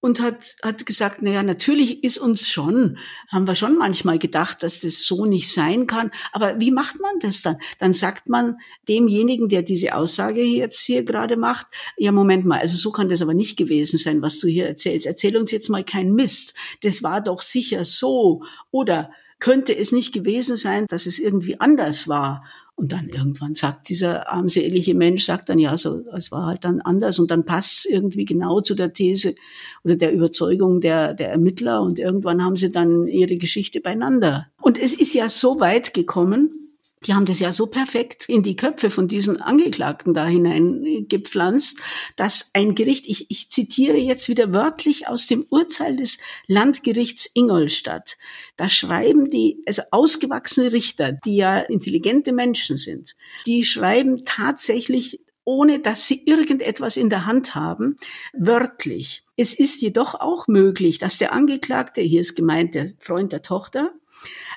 und 0.02 0.20
hat, 0.20 0.58
hat 0.64 0.86
gesagt, 0.86 1.20
na 1.22 1.32
ja, 1.32 1.44
natürlich 1.44 2.04
ist 2.04 2.18
uns 2.18 2.50
schon, 2.50 2.98
haben 3.30 3.48
wir 3.48 3.56
schon 3.56 3.78
manchmal 3.78 4.20
gedacht, 4.20 4.64
dass 4.64 4.82
das 4.82 5.06
so 5.06 5.26
nicht 5.26 5.52
sein 5.52 5.88
kann. 5.88 6.12
Aber 6.34 6.60
wie 6.60 6.72
macht 6.72 7.00
man 7.00 7.20
das 7.20 7.44
dann? 7.44 7.58
Dann 7.80 7.94
sagt 7.94 8.28
man 8.28 8.58
demjenigen, 8.90 9.48
der 9.48 9.62
diese 9.62 9.96
Aussage 9.96 10.42
jetzt 10.42 10.82
hier 10.82 11.04
gerade 11.04 11.38
macht, 11.38 11.68
ja, 11.98 12.12
Moment 12.12 12.46
mal, 12.46 12.60
also 12.60 12.76
so 12.76 12.92
kann 12.92 13.10
das 13.10 13.22
aber 13.22 13.36
nicht 13.36 13.58
gewesen 13.58 14.00
sein, 14.00 14.22
was 14.22 14.40
du 14.40 14.48
hier 14.48 14.68
erzählst. 14.68 15.06
Erzähl 15.06 15.38
uns 15.38 15.52
jetzt 15.52 15.70
mal 15.70 15.84
keinen 15.84 16.14
Mist. 16.16 16.56
Das 16.82 17.04
war 17.04 17.22
doch 17.22 17.42
sicher 17.42 17.86
so. 17.86 18.44
Oder 18.72 19.12
könnte 19.42 19.78
es 19.78 19.92
nicht 19.92 20.14
gewesen 20.14 20.56
sein, 20.56 20.86
dass 20.88 21.06
es 21.06 21.20
irgendwie 21.20 21.60
anders 21.60 22.08
war? 22.08 22.46
Und 22.76 22.94
dann 22.94 23.10
irgendwann 23.10 23.54
sagt 23.54 23.90
dieser 23.90 24.32
armselige 24.32 24.96
Mensch, 24.96 25.26
sagt 25.26 25.50
dann, 25.50 25.60
ja, 25.60 25.76
so, 25.76 26.04
es 26.16 26.32
war 26.32 26.48
halt 26.48 26.64
dann 26.64 26.80
anders 26.82 27.20
und 27.20 27.30
dann 27.30 27.44
passt 27.44 27.80
es 27.80 27.86
irgendwie 27.86 28.26
genau 28.26 28.62
zu 28.62 28.74
der 28.74 28.94
These 28.94 29.36
oder 29.84 29.98
der 29.98 30.14
Überzeugung 30.14 30.80
der, 30.80 31.14
der 31.14 31.30
Ermittler 31.30 31.82
und 31.82 32.00
irgendwann 32.00 32.44
haben 32.44 32.56
sie 32.56 32.72
dann 32.72 33.08
ihre 33.08 33.38
Geschichte 33.38 33.82
beieinander. 33.82 34.48
Und 34.62 34.80
es 34.80 34.94
ist 34.94 35.14
ja 35.14 35.30
so 35.30 35.60
weit 35.60 35.94
gekommen, 35.94 36.61
die 37.06 37.14
haben 37.14 37.26
das 37.26 37.40
ja 37.40 37.52
so 37.52 37.68
perfekt 37.68 38.30
in 38.30 38.44
die 38.44 38.56
Köpfe 38.56 38.90
von 38.90 39.08
diesen 39.08 39.42
Angeklagten 39.42 40.14
da 40.14 40.26
hinein 40.28 41.06
gepflanzt, 41.10 41.80
dass 42.16 42.52
ein 42.54 42.76
Gericht, 42.76 43.08
ich, 43.08 43.26
ich 43.30 43.50
zitiere 43.50 43.98
jetzt 43.98 44.30
wieder 44.30 44.54
wörtlich 44.54 45.08
aus 45.08 45.26
dem 45.26 45.46
Urteil 45.50 45.96
des 45.96 46.20
Landgerichts 46.48 47.30
Ingolstadt, 47.34 48.18
da 48.56 48.70
schreiben 48.70 49.32
die, 49.32 49.64
also 49.66 49.82
ausgewachsene 49.90 50.72
Richter, 50.72 51.12
die 51.12 51.38
ja 51.38 51.60
intelligente 51.60 52.34
Menschen 52.34 52.78
sind, 52.78 53.16
die 53.48 53.66
schreiben 53.66 54.24
tatsächlich 54.26 55.22
ohne 55.44 55.80
dass 55.80 56.08
sie 56.08 56.24
irgendetwas 56.26 56.98
in 56.98 57.10
der 57.10 57.26
Hand 57.26 57.56
haben, 57.56 57.96
wörtlich. 58.32 59.24
Es 59.38 59.56
ist 59.56 59.82
jedoch 59.82 60.14
auch 60.14 60.48
möglich, 60.48 61.00
dass 61.00 61.18
der 61.18 61.34
Angeklagte, 61.34 62.02
hier 62.02 62.22
ist 62.22 62.36
gemeint 62.36 62.76
der 62.76 62.90
Freund 63.00 63.34
der 63.34 63.42
Tochter, 63.42 63.92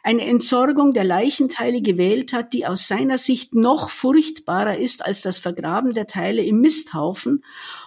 eine 0.02 0.26
Entsorgung 0.26 0.92
der 0.92 1.04
Leichenteile 1.04 1.80
gewählt 1.80 2.32
hat, 2.32 2.52
die 2.52 2.66
aus 2.66 2.86
seiner 2.86 3.18
Sicht 3.18 3.54
noch 3.54 3.88
furchtbarer 3.88 4.76
ist 4.78 5.04
als 5.04 5.22
das 5.22 5.38
Vergraben 5.38 5.92
der 5.92 6.06
Teile 6.06 6.42
im 6.42 6.60
Misthaufen 6.60 7.44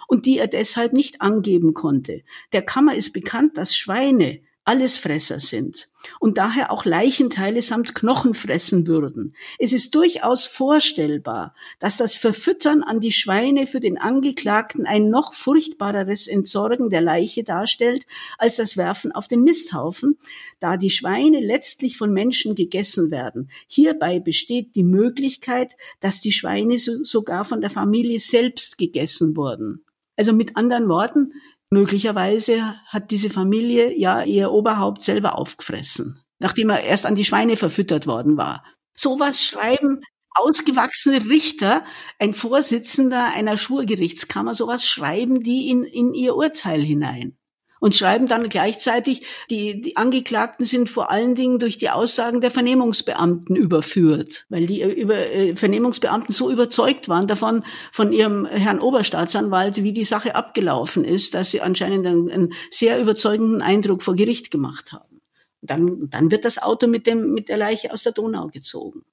und 0.08 0.26
die 0.26 0.38
er 0.38 0.48
deshalb 0.48 0.92
nicht 0.92 1.20
angeben 1.20 1.74
konnte. 1.74 2.22
Der 2.52 2.62
Kammer 2.62 2.94
ist 2.94 3.12
bekannt, 3.12 3.56
dass 3.56 3.76
Schweine 3.76 4.40
Allesfresser 4.68 5.40
sind 5.40 5.88
und 6.20 6.36
daher 6.36 6.70
auch 6.70 6.84
Leichenteile 6.84 7.62
samt 7.62 7.94
Knochen 7.94 8.34
fressen 8.34 8.86
würden. 8.86 9.34
Es 9.58 9.72
ist 9.72 9.94
durchaus 9.94 10.46
vorstellbar, 10.46 11.54
dass 11.78 11.96
das 11.96 12.16
Verfüttern 12.16 12.82
an 12.82 13.00
die 13.00 13.12
Schweine 13.12 13.66
für 13.66 13.80
den 13.80 13.96
Angeklagten 13.96 14.84
ein 14.84 15.08
noch 15.08 15.32
furchtbareres 15.32 16.26
Entsorgen 16.26 16.90
der 16.90 17.00
Leiche 17.00 17.44
darstellt 17.44 18.06
als 18.36 18.56
das 18.56 18.76
Werfen 18.76 19.10
auf 19.10 19.26
den 19.26 19.42
Misthaufen, 19.42 20.18
da 20.60 20.76
die 20.76 20.90
Schweine 20.90 21.40
letztlich 21.40 21.96
von 21.96 22.12
Menschen 22.12 22.54
gegessen 22.54 23.10
werden. 23.10 23.50
Hierbei 23.68 24.20
besteht 24.20 24.74
die 24.74 24.84
Möglichkeit, 24.84 25.78
dass 26.00 26.20
die 26.20 26.32
Schweine 26.32 26.76
sogar 26.76 27.46
von 27.46 27.62
der 27.62 27.70
Familie 27.70 28.20
selbst 28.20 28.76
gegessen 28.76 29.34
wurden. 29.34 29.82
Also 30.18 30.32
mit 30.32 30.56
anderen 30.56 30.88
Worten, 30.88 31.32
Möglicherweise 31.70 32.76
hat 32.86 33.10
diese 33.10 33.30
Familie 33.30 33.96
ja 33.96 34.22
ihr 34.22 34.50
Oberhaupt 34.52 35.02
selber 35.02 35.36
aufgefressen, 35.38 36.22
nachdem 36.38 36.70
er 36.70 36.82
erst 36.82 37.04
an 37.04 37.14
die 37.14 37.24
Schweine 37.24 37.56
verfüttert 37.56 38.06
worden 38.06 38.36
war. 38.36 38.64
Sowas 38.94 39.44
schreiben 39.44 40.02
ausgewachsene 40.34 41.28
Richter, 41.28 41.84
ein 42.18 42.32
Vorsitzender 42.32 43.32
einer 43.34 43.56
Schwurgerichtskammer, 43.56 44.54
sowas 44.54 44.86
schreiben 44.86 45.42
die 45.42 45.68
in, 45.68 45.84
in 45.84 46.14
ihr 46.14 46.36
Urteil 46.36 46.80
hinein 46.80 47.38
und 47.80 47.96
schreiben 47.96 48.26
dann 48.26 48.48
gleichzeitig, 48.48 49.22
die, 49.50 49.80
die 49.80 49.96
Angeklagten 49.96 50.64
sind 50.64 50.88
vor 50.88 51.10
allen 51.10 51.34
Dingen 51.34 51.58
durch 51.58 51.78
die 51.78 51.90
Aussagen 51.90 52.40
der 52.40 52.50
Vernehmungsbeamten 52.50 53.56
überführt, 53.56 54.46
weil 54.48 54.66
die 54.66 54.82
über, 54.82 55.16
äh, 55.16 55.56
Vernehmungsbeamten 55.56 56.34
so 56.34 56.50
überzeugt 56.50 57.08
waren 57.08 57.26
davon, 57.26 57.64
von 57.92 58.12
ihrem 58.12 58.46
Herrn 58.46 58.80
Oberstaatsanwalt, 58.80 59.82
wie 59.82 59.92
die 59.92 60.04
Sache 60.04 60.34
abgelaufen 60.34 61.04
ist, 61.04 61.34
dass 61.34 61.50
sie 61.50 61.60
anscheinend 61.60 62.06
einen, 62.06 62.30
einen 62.30 62.52
sehr 62.70 63.00
überzeugenden 63.00 63.62
Eindruck 63.62 64.02
vor 64.02 64.16
Gericht 64.16 64.50
gemacht 64.50 64.92
haben. 64.92 65.20
Dann, 65.60 66.08
dann 66.10 66.30
wird 66.30 66.44
das 66.44 66.58
Auto 66.62 66.86
mit, 66.86 67.06
dem, 67.06 67.32
mit 67.32 67.48
der 67.48 67.56
Leiche 67.56 67.92
aus 67.92 68.02
der 68.02 68.12
Donau 68.12 68.48
gezogen. 68.48 69.04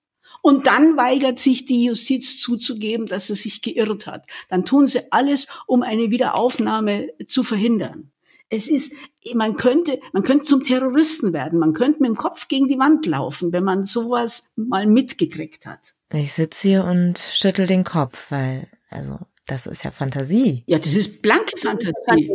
Und 0.41 0.67
dann 0.67 0.95
weigert 0.97 1.39
sich 1.39 1.65
die 1.65 1.85
Justiz 1.85 2.39
zuzugeben, 2.39 3.07
dass 3.07 3.27
sie 3.27 3.35
sich 3.35 3.61
geirrt 3.61 4.05
hat. 4.05 4.27
Dann 4.49 4.65
tun 4.65 4.87
sie 4.87 5.11
alles, 5.11 5.47
um 5.65 5.81
eine 5.81 6.11
Wiederaufnahme 6.11 7.09
zu 7.27 7.43
verhindern. 7.43 8.11
Es 8.49 8.67
ist, 8.67 8.93
man 9.33 9.57
könnte, 9.57 9.99
man 10.13 10.23
könnte 10.23 10.45
zum 10.45 10.63
Terroristen 10.63 11.33
werden. 11.33 11.59
Man 11.59 11.73
könnte 11.73 12.01
mit 12.01 12.09
dem 12.09 12.15
Kopf 12.15 12.47
gegen 12.47 12.67
die 12.67 12.77
Wand 12.77 13.05
laufen, 13.05 13.51
wenn 13.53 13.63
man 13.63 13.85
sowas 13.85 14.53
mal 14.55 14.85
mitgekriegt 14.85 15.65
hat. 15.65 15.95
Ich 16.13 16.33
sitze 16.33 16.67
hier 16.67 16.83
und 16.83 17.17
schüttel 17.19 17.67
den 17.67 17.83
Kopf, 17.83 18.29
weil, 18.29 18.67
also, 18.89 19.19
das 19.47 19.67
ist 19.67 19.83
ja 19.83 19.91
Fantasie. 19.91 20.63
Ja, 20.67 20.79
das 20.79 20.93
ist 20.95 21.21
blanke 21.21 21.57
Fantasie. 21.57 22.31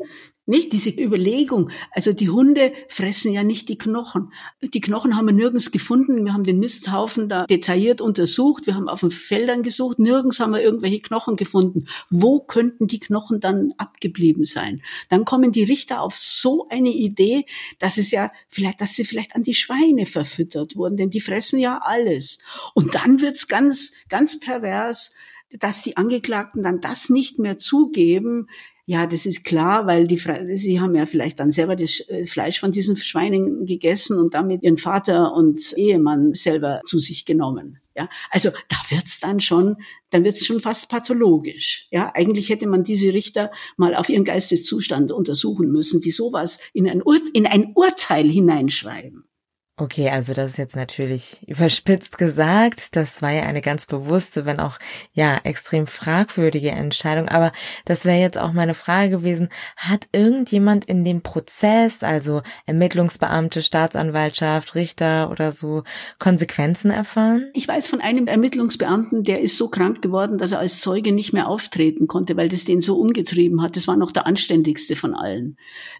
Nicht 0.50 0.72
diese 0.72 0.90
Überlegung. 0.90 1.70
Also 1.92 2.12
die 2.12 2.28
Hunde 2.28 2.72
fressen 2.88 3.32
ja 3.32 3.44
nicht 3.44 3.68
die 3.68 3.78
Knochen. 3.78 4.32
Die 4.60 4.80
Knochen 4.80 5.16
haben 5.16 5.26
wir 5.26 5.32
nirgends 5.32 5.70
gefunden. 5.70 6.24
Wir 6.24 6.32
haben 6.32 6.42
den 6.42 6.58
Misthaufen 6.58 7.28
da 7.28 7.46
detailliert 7.46 8.00
untersucht. 8.00 8.66
Wir 8.66 8.74
haben 8.74 8.88
auf 8.88 8.98
den 8.98 9.12
Feldern 9.12 9.62
gesucht. 9.62 10.00
Nirgends 10.00 10.40
haben 10.40 10.52
wir 10.52 10.60
irgendwelche 10.60 10.98
Knochen 11.02 11.36
gefunden. 11.36 11.86
Wo 12.10 12.40
könnten 12.40 12.88
die 12.88 12.98
Knochen 12.98 13.38
dann 13.38 13.72
abgeblieben 13.78 14.42
sein? 14.44 14.82
Dann 15.08 15.24
kommen 15.24 15.52
die 15.52 15.62
Richter 15.62 16.02
auf 16.02 16.16
so 16.16 16.66
eine 16.68 16.90
Idee, 16.90 17.46
dass 17.78 17.96
es 17.96 18.10
ja 18.10 18.28
vielleicht, 18.48 18.80
dass 18.80 18.94
sie 18.94 19.04
vielleicht 19.04 19.36
an 19.36 19.44
die 19.44 19.54
Schweine 19.54 20.04
verfüttert 20.04 20.74
wurden, 20.74 20.96
denn 20.96 21.10
die 21.10 21.20
fressen 21.20 21.60
ja 21.60 21.78
alles. 21.80 22.40
Und 22.74 22.96
dann 22.96 23.20
wird's 23.20 23.46
ganz, 23.46 23.92
ganz 24.08 24.40
pervers 24.40 25.14
dass 25.58 25.82
die 25.82 25.96
Angeklagten 25.96 26.62
dann 26.62 26.80
das 26.80 27.10
nicht 27.10 27.38
mehr 27.38 27.58
zugeben, 27.58 28.46
ja, 28.90 29.06
das 29.06 29.24
ist 29.24 29.44
klar, 29.44 29.86
weil 29.86 30.08
die, 30.08 30.20
sie 30.56 30.80
haben 30.80 30.96
ja 30.96 31.06
vielleicht 31.06 31.38
dann 31.38 31.52
selber 31.52 31.76
das 31.76 32.00
äh, 32.08 32.26
Fleisch 32.26 32.58
von 32.58 32.72
diesen 32.72 32.96
Schweinen 32.96 33.64
gegessen 33.64 34.18
und 34.18 34.34
damit 34.34 34.64
ihren 34.64 34.78
Vater 34.78 35.32
und 35.32 35.72
Ehemann 35.76 36.34
selber 36.34 36.80
zu 36.84 36.98
sich 36.98 37.24
genommen. 37.24 37.78
Ja, 37.96 38.08
also 38.30 38.50
da 38.68 38.76
wird's 38.88 39.20
dann 39.20 39.38
schon, 39.38 39.76
dann 40.10 40.24
wird's 40.24 40.44
schon 40.44 40.58
fast 40.58 40.88
pathologisch. 40.88 41.86
Ja, 41.92 42.10
eigentlich 42.16 42.48
hätte 42.48 42.66
man 42.66 42.82
diese 42.82 43.14
Richter 43.14 43.52
mal 43.76 43.94
auf 43.94 44.08
ihren 44.08 44.24
Geisteszustand 44.24 45.12
untersuchen 45.12 45.70
müssen, 45.70 46.00
die 46.00 46.10
sowas 46.10 46.58
in 46.72 46.88
ein, 46.88 47.00
Ur 47.00 47.20
in 47.32 47.46
ein 47.46 47.70
Urteil 47.76 48.28
hineinschreiben. 48.28 49.29
Okay, 49.80 50.10
also 50.10 50.34
das 50.34 50.50
ist 50.50 50.56
jetzt 50.58 50.76
natürlich 50.76 51.38
überspitzt 51.46 52.18
gesagt. 52.18 52.96
Das 52.96 53.22
war 53.22 53.30
ja 53.30 53.44
eine 53.44 53.62
ganz 53.62 53.86
bewusste, 53.86 54.44
wenn 54.44 54.60
auch 54.60 54.78
ja 55.14 55.38
extrem 55.42 55.86
fragwürdige 55.86 56.70
Entscheidung. 56.70 57.28
Aber 57.28 57.50
das 57.86 58.04
wäre 58.04 58.18
jetzt 58.18 58.36
auch 58.36 58.52
meine 58.52 58.74
Frage 58.74 59.08
gewesen. 59.08 59.48
Hat 59.78 60.06
irgendjemand 60.12 60.84
in 60.84 61.02
dem 61.02 61.22
Prozess, 61.22 62.02
also 62.02 62.42
Ermittlungsbeamte, 62.66 63.62
Staatsanwaltschaft, 63.62 64.74
Richter 64.74 65.30
oder 65.30 65.50
so, 65.50 65.82
Konsequenzen 66.18 66.90
erfahren? 66.90 67.46
Ich 67.54 67.66
weiß 67.66 67.88
von 67.88 68.02
einem 68.02 68.26
Ermittlungsbeamten, 68.26 69.24
der 69.24 69.40
ist 69.40 69.56
so 69.56 69.68
krank 69.68 70.02
geworden, 70.02 70.36
dass 70.36 70.52
er 70.52 70.58
als 70.58 70.80
Zeuge 70.80 71.12
nicht 71.12 71.32
mehr 71.32 71.48
auftreten 71.48 72.06
konnte, 72.06 72.36
weil 72.36 72.50
das 72.50 72.66
den 72.66 72.82
so 72.82 72.98
umgetrieben 72.98 73.62
hat. 73.62 73.76
Das 73.76 73.88
war 73.88 73.96
noch 73.96 74.10
der 74.10 74.26
anständigste 74.26 74.94
von 74.94 75.14
allen. 75.14 75.56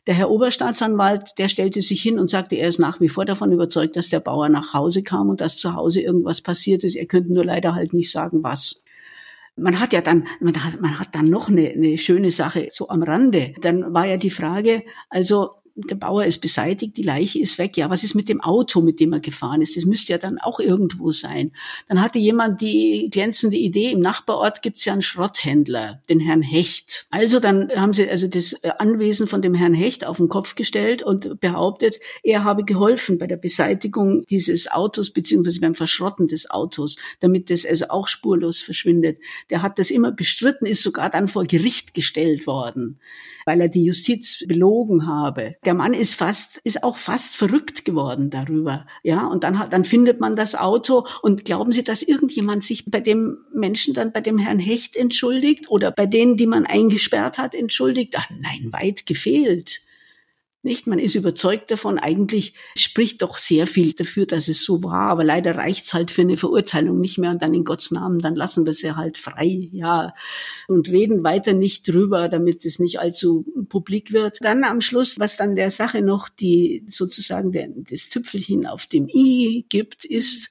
Der 0.06 0.14
Herr 0.14 0.30
Oberstaatsanwalt, 0.30 1.38
der 1.38 1.48
stellte 1.48 1.80
sich 1.80 2.02
hin 2.02 2.18
und 2.18 2.28
sagte, 2.28 2.56
er 2.56 2.68
ist 2.68 2.78
nach 2.78 3.00
wie 3.00 3.08
vor 3.08 3.24
davon 3.24 3.50
überzeugt, 3.52 3.69
überzeugt, 3.70 3.96
dass 3.96 4.09
der 4.09 4.20
Bauer 4.20 4.48
nach 4.48 4.74
Hause 4.74 5.02
kam 5.02 5.28
und 5.28 5.40
dass 5.40 5.56
zu 5.56 5.74
Hause 5.74 6.00
irgendwas 6.00 6.40
passiert 6.40 6.85
ist. 6.85 6.96
Er 6.96 7.06
könnte 7.06 7.33
nur 7.33 7.44
leider 7.44 7.74
halt 7.74 7.92
nicht 7.92 8.11
sagen, 8.11 8.42
was. 8.42 8.83
Man 9.56 9.78
hat 9.78 9.92
ja 9.92 10.00
dann, 10.00 10.26
man 10.40 10.64
hat, 10.64 10.80
man 10.80 10.98
hat 10.98 11.14
dann 11.14 11.28
noch 11.28 11.48
eine, 11.48 11.68
eine 11.70 11.98
schöne 11.98 12.30
Sache 12.30 12.68
so 12.70 12.88
am 12.88 13.02
Rande. 13.02 13.54
Dann 13.61 13.92
war 13.92 14.06
ja 14.06 14.16
die 14.16 14.30
Frage, 14.30 14.83
also 15.09 15.50
der 15.88 15.94
Bauer 15.96 16.24
ist 16.24 16.38
beseitigt, 16.38 16.96
die 16.96 17.02
Leiche 17.02 17.38
ist 17.38 17.58
weg. 17.58 17.76
Ja, 17.76 17.90
was 17.90 18.02
ist 18.02 18.14
mit 18.14 18.28
dem 18.28 18.40
Auto, 18.40 18.80
mit 18.80 19.00
dem 19.00 19.12
er 19.12 19.20
gefahren 19.20 19.62
ist? 19.62 19.76
Das 19.76 19.84
müsste 19.84 20.12
ja 20.12 20.18
dann 20.18 20.38
auch 20.38 20.60
irgendwo 20.60 21.10
sein. 21.10 21.52
Dann 21.88 22.00
hatte 22.00 22.18
jemand 22.18 22.60
die 22.60 23.08
glänzende 23.10 23.56
Idee, 23.56 23.90
im 23.90 24.00
Nachbarort 24.00 24.62
gibt 24.62 24.78
es 24.78 24.84
ja 24.84 24.92
einen 24.92 25.02
Schrotthändler, 25.02 26.02
den 26.08 26.20
Herrn 26.20 26.42
Hecht. 26.42 27.06
Also 27.10 27.40
dann 27.40 27.70
haben 27.70 27.92
sie 27.92 28.08
also 28.08 28.28
das 28.28 28.52
äh, 28.52 28.70
Anwesen 28.78 29.26
von 29.26 29.42
dem 29.42 29.54
Herrn 29.54 29.74
Hecht 29.74 30.04
auf 30.04 30.18
den 30.18 30.28
Kopf 30.28 30.54
gestellt 30.54 31.02
und 31.02 31.40
behauptet, 31.40 32.00
er 32.22 32.44
habe 32.44 32.64
geholfen 32.64 33.18
bei 33.18 33.26
der 33.26 33.36
Beseitigung 33.36 34.24
dieses 34.26 34.70
Autos 34.70 35.10
beziehungsweise 35.10 35.60
beim 35.60 35.74
Verschrotten 35.74 36.28
des 36.28 36.50
Autos, 36.50 36.96
damit 37.20 37.50
das 37.50 37.66
also 37.66 37.86
auch 37.88 38.08
spurlos 38.08 38.62
verschwindet. 38.62 39.18
Der 39.50 39.62
hat 39.62 39.78
das 39.78 39.90
immer 39.90 40.12
bestritten, 40.12 40.66
ist 40.66 40.82
sogar 40.82 41.10
dann 41.10 41.28
vor 41.28 41.44
Gericht 41.44 41.94
gestellt 41.94 42.46
worden 42.46 42.98
weil 43.44 43.60
er 43.60 43.68
die 43.68 43.84
Justiz 43.84 44.44
belogen 44.46 45.06
habe. 45.06 45.56
Der 45.64 45.69
Mann 45.74 45.94
ist 45.94 46.14
fast, 46.14 46.59
ist 46.64 46.83
auch 46.83 46.96
fast 46.96 47.37
verrückt 47.37 47.85
geworden 47.85 48.30
darüber. 48.30 48.87
Ja, 49.02 49.26
und 49.26 49.44
dann 49.44 49.68
dann 49.70 49.85
findet 49.85 50.20
man 50.20 50.37
das 50.37 50.54
Auto 50.54 51.06
und 51.22 51.44
glauben 51.44 51.72
Sie, 51.72 51.85
dass 51.85 52.02
irgendjemand 52.02 52.64
sich 52.64 52.90
bei 52.90 53.00
dem 53.00 53.38
Menschen 53.52 53.94
dann 53.94 54.12
bei 54.12 54.20
dem 54.20 54.38
Herrn 54.38 54.59
Hecht 54.59 54.96
entschuldigt 54.96 55.70
oder 55.70 55.90
bei 55.90 56.06
denen, 56.06 56.37
die 56.37 56.46
man 56.46 56.66
eingesperrt 56.66 57.38
hat, 57.38 57.54
entschuldigt? 57.54 58.14
Ach 58.16 58.28
nein, 58.30 58.72
weit 58.72 59.06
gefehlt. 59.06 59.83
Nicht? 60.62 60.87
Man 60.87 60.99
ist 60.99 61.14
überzeugt 61.14 61.70
davon, 61.70 61.99
eigentlich 61.99 62.53
spricht 62.77 63.23
doch 63.23 63.38
sehr 63.38 63.66
viel 63.66 63.94
dafür, 63.94 64.27
dass 64.27 64.46
es 64.46 64.62
so 64.62 64.83
war, 64.83 65.09
aber 65.09 65.25
leider 65.25 65.57
reicht's 65.57 65.94
halt 65.94 66.11
für 66.11 66.20
eine 66.20 66.37
Verurteilung 66.37 67.01
nicht 67.01 67.16
mehr. 67.16 67.31
Und 67.31 67.40
dann 67.40 67.55
in 67.55 67.64
Gottes 67.64 67.92
Namen, 67.92 68.18
dann 68.18 68.35
lassen 68.35 68.66
wir 68.66 68.75
sie 68.75 68.94
halt 68.94 69.16
frei, 69.16 69.70
ja, 69.73 70.12
und 70.68 70.88
reden 70.88 71.25
weiter 71.25 71.55
nicht 71.55 71.88
drüber, 71.88 72.29
damit 72.29 72.66
es 72.66 72.79
nicht 72.79 73.01
allzu 73.01 73.46
publik 73.70 74.12
wird. 74.12 74.37
Dann 74.42 74.64
am 74.64 74.83
Schluss, 74.83 75.18
was 75.18 75.38
dann 75.38 75.55
der 75.55 75.70
Sache 75.70 76.03
noch 76.03 76.29
die 76.29 76.85
sozusagen 76.87 77.53
der, 77.53 77.68
das 77.90 78.11
Tüpfelchen 78.11 78.66
auf 78.66 78.85
dem 78.85 79.09
i 79.09 79.64
gibt, 79.70 80.05
ist, 80.05 80.51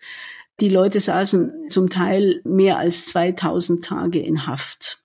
die 0.60 0.69
Leute 0.69 1.00
saßen 1.00 1.69
zum 1.69 1.91
Teil 1.91 2.41
mehr 2.43 2.80
als 2.80 3.06
2000 3.06 3.86
Tage 3.86 4.19
in 4.19 4.48
Haft 4.48 5.04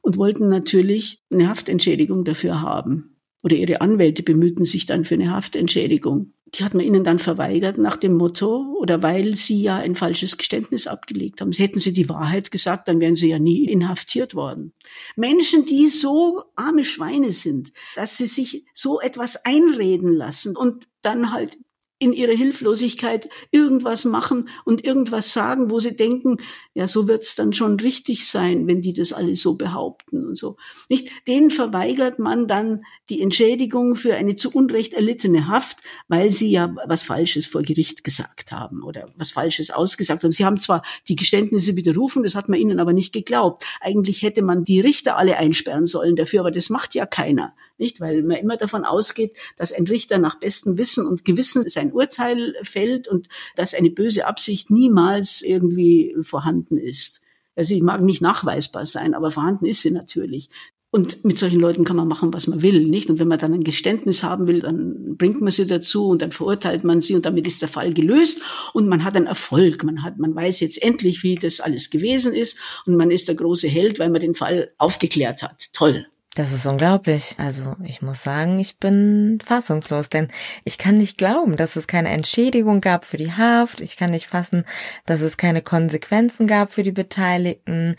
und 0.00 0.16
wollten 0.16 0.48
natürlich 0.48 1.22
eine 1.28 1.48
Haftentschädigung 1.48 2.24
dafür 2.24 2.62
haben 2.62 3.11
oder 3.42 3.56
ihre 3.56 3.80
Anwälte 3.80 4.22
bemühten 4.22 4.64
sich 4.64 4.86
dann 4.86 5.04
für 5.04 5.14
eine 5.14 5.30
Haftentschädigung. 5.30 6.32
Die 6.54 6.64
hat 6.64 6.74
man 6.74 6.84
ihnen 6.84 7.02
dann 7.02 7.18
verweigert 7.18 7.78
nach 7.78 7.96
dem 7.96 8.14
Motto 8.14 8.76
oder 8.78 9.02
weil 9.02 9.34
sie 9.34 9.62
ja 9.62 9.76
ein 9.76 9.96
falsches 9.96 10.36
Geständnis 10.36 10.86
abgelegt 10.86 11.40
haben. 11.40 11.50
Hätten 11.52 11.80
sie 11.80 11.94
die 11.94 12.10
Wahrheit 12.10 12.50
gesagt, 12.50 12.88
dann 12.88 13.00
wären 13.00 13.14
sie 13.14 13.30
ja 13.30 13.38
nie 13.38 13.64
inhaftiert 13.64 14.34
worden. 14.34 14.74
Menschen, 15.16 15.64
die 15.64 15.86
so 15.86 16.42
arme 16.54 16.84
Schweine 16.84 17.30
sind, 17.30 17.72
dass 17.96 18.18
sie 18.18 18.26
sich 18.26 18.66
so 18.74 19.00
etwas 19.00 19.46
einreden 19.46 20.12
lassen 20.12 20.54
und 20.54 20.88
dann 21.00 21.32
halt 21.32 21.56
in 22.02 22.12
ihrer 22.12 22.32
Hilflosigkeit 22.32 23.28
irgendwas 23.52 24.04
machen 24.04 24.48
und 24.64 24.84
irgendwas 24.84 25.32
sagen, 25.32 25.70
wo 25.70 25.78
sie 25.78 25.94
denken, 25.94 26.38
ja, 26.74 26.88
so 26.88 27.06
wird's 27.06 27.36
dann 27.36 27.52
schon 27.52 27.78
richtig 27.78 28.26
sein, 28.26 28.66
wenn 28.66 28.82
die 28.82 28.92
das 28.92 29.12
alle 29.12 29.36
so 29.36 29.54
behaupten 29.54 30.26
und 30.26 30.36
so. 30.36 30.56
Nicht? 30.88 31.10
Denen 31.28 31.50
verweigert 31.50 32.18
man 32.18 32.48
dann 32.48 32.82
die 33.08 33.22
Entschädigung 33.22 33.94
für 33.94 34.16
eine 34.16 34.34
zu 34.34 34.50
Unrecht 34.50 34.94
erlittene 34.94 35.46
Haft, 35.46 35.78
weil 36.08 36.32
sie 36.32 36.50
ja 36.50 36.74
was 36.86 37.04
Falsches 37.04 37.46
vor 37.46 37.62
Gericht 37.62 38.02
gesagt 38.02 38.50
haben 38.50 38.82
oder 38.82 39.08
was 39.16 39.30
Falsches 39.30 39.70
ausgesagt 39.70 40.24
haben. 40.24 40.32
Sie 40.32 40.44
haben 40.44 40.56
zwar 40.56 40.82
die 41.06 41.14
Geständnisse 41.14 41.76
widerrufen, 41.76 42.24
das 42.24 42.34
hat 42.34 42.48
man 42.48 42.58
ihnen 42.58 42.80
aber 42.80 42.92
nicht 42.92 43.12
geglaubt. 43.12 43.64
Eigentlich 43.80 44.22
hätte 44.22 44.42
man 44.42 44.64
die 44.64 44.80
Richter 44.80 45.16
alle 45.16 45.36
einsperren 45.36 45.86
sollen 45.86 46.16
dafür, 46.16 46.40
aber 46.40 46.50
das 46.50 46.68
macht 46.68 46.96
ja 46.96 47.06
keiner. 47.06 47.54
Nicht? 47.82 48.00
Weil 48.00 48.22
man 48.22 48.36
immer 48.36 48.56
davon 48.56 48.84
ausgeht, 48.84 49.36
dass 49.56 49.72
ein 49.72 49.88
Richter 49.88 50.18
nach 50.18 50.38
bestem 50.38 50.78
Wissen 50.78 51.04
und 51.04 51.24
Gewissen 51.24 51.68
sein 51.68 51.92
Urteil 51.92 52.54
fällt 52.62 53.08
und 53.08 53.28
dass 53.56 53.74
eine 53.74 53.90
böse 53.90 54.28
Absicht 54.28 54.70
niemals 54.70 55.42
irgendwie 55.42 56.14
vorhanden 56.22 56.76
ist. 56.76 57.22
Also 57.56 57.70
sie 57.70 57.82
mag 57.82 58.00
nicht 58.00 58.22
nachweisbar 58.22 58.86
sein, 58.86 59.14
aber 59.14 59.32
vorhanden 59.32 59.66
ist 59.66 59.82
sie 59.82 59.90
natürlich. 59.90 60.48
Und 60.94 61.24
mit 61.24 61.40
solchen 61.40 61.58
Leuten 61.58 61.82
kann 61.82 61.96
man 61.96 62.06
machen, 62.06 62.32
was 62.32 62.46
man 62.46 62.62
will, 62.62 62.86
nicht? 62.86 63.10
Und 63.10 63.18
wenn 63.18 63.26
man 63.26 63.40
dann 63.40 63.52
ein 63.52 63.64
Geständnis 63.64 64.22
haben 64.22 64.46
will, 64.46 64.60
dann 64.60 65.16
bringt 65.16 65.40
man 65.40 65.50
sie 65.50 65.66
dazu 65.66 66.06
und 66.06 66.22
dann 66.22 66.30
verurteilt 66.30 66.84
man 66.84 67.00
sie 67.00 67.16
und 67.16 67.26
damit 67.26 67.48
ist 67.48 67.62
der 67.62 67.68
Fall 67.68 67.92
gelöst 67.92 68.42
und 68.74 68.86
man 68.86 69.02
hat 69.02 69.16
einen 69.16 69.26
Erfolg. 69.26 69.82
Man 69.82 70.04
hat, 70.04 70.18
man 70.18 70.36
weiß 70.36 70.60
jetzt 70.60 70.80
endlich, 70.82 71.24
wie 71.24 71.34
das 71.34 71.60
alles 71.60 71.90
gewesen 71.90 72.32
ist 72.32 72.58
und 72.86 72.94
man 72.94 73.10
ist 73.10 73.26
der 73.26 73.34
große 73.34 73.66
Held, 73.66 73.98
weil 73.98 74.10
man 74.10 74.20
den 74.20 74.34
Fall 74.34 74.70
aufgeklärt 74.78 75.42
hat. 75.42 75.72
Toll. 75.72 76.06
Das 76.34 76.50
ist 76.50 76.64
unglaublich. 76.64 77.34
Also 77.36 77.76
ich 77.84 78.00
muss 78.00 78.22
sagen, 78.22 78.58
ich 78.58 78.78
bin 78.78 79.38
fassungslos, 79.44 80.08
denn 80.08 80.28
ich 80.64 80.78
kann 80.78 80.96
nicht 80.96 81.18
glauben, 81.18 81.56
dass 81.56 81.76
es 81.76 81.86
keine 81.86 82.08
Entschädigung 82.08 82.80
gab 82.80 83.04
für 83.04 83.18
die 83.18 83.34
Haft. 83.34 83.82
Ich 83.82 83.98
kann 83.98 84.12
nicht 84.12 84.28
fassen, 84.28 84.64
dass 85.04 85.20
es 85.20 85.36
keine 85.36 85.60
Konsequenzen 85.60 86.46
gab 86.46 86.72
für 86.72 86.84
die 86.84 86.92
Beteiligten. 86.92 87.96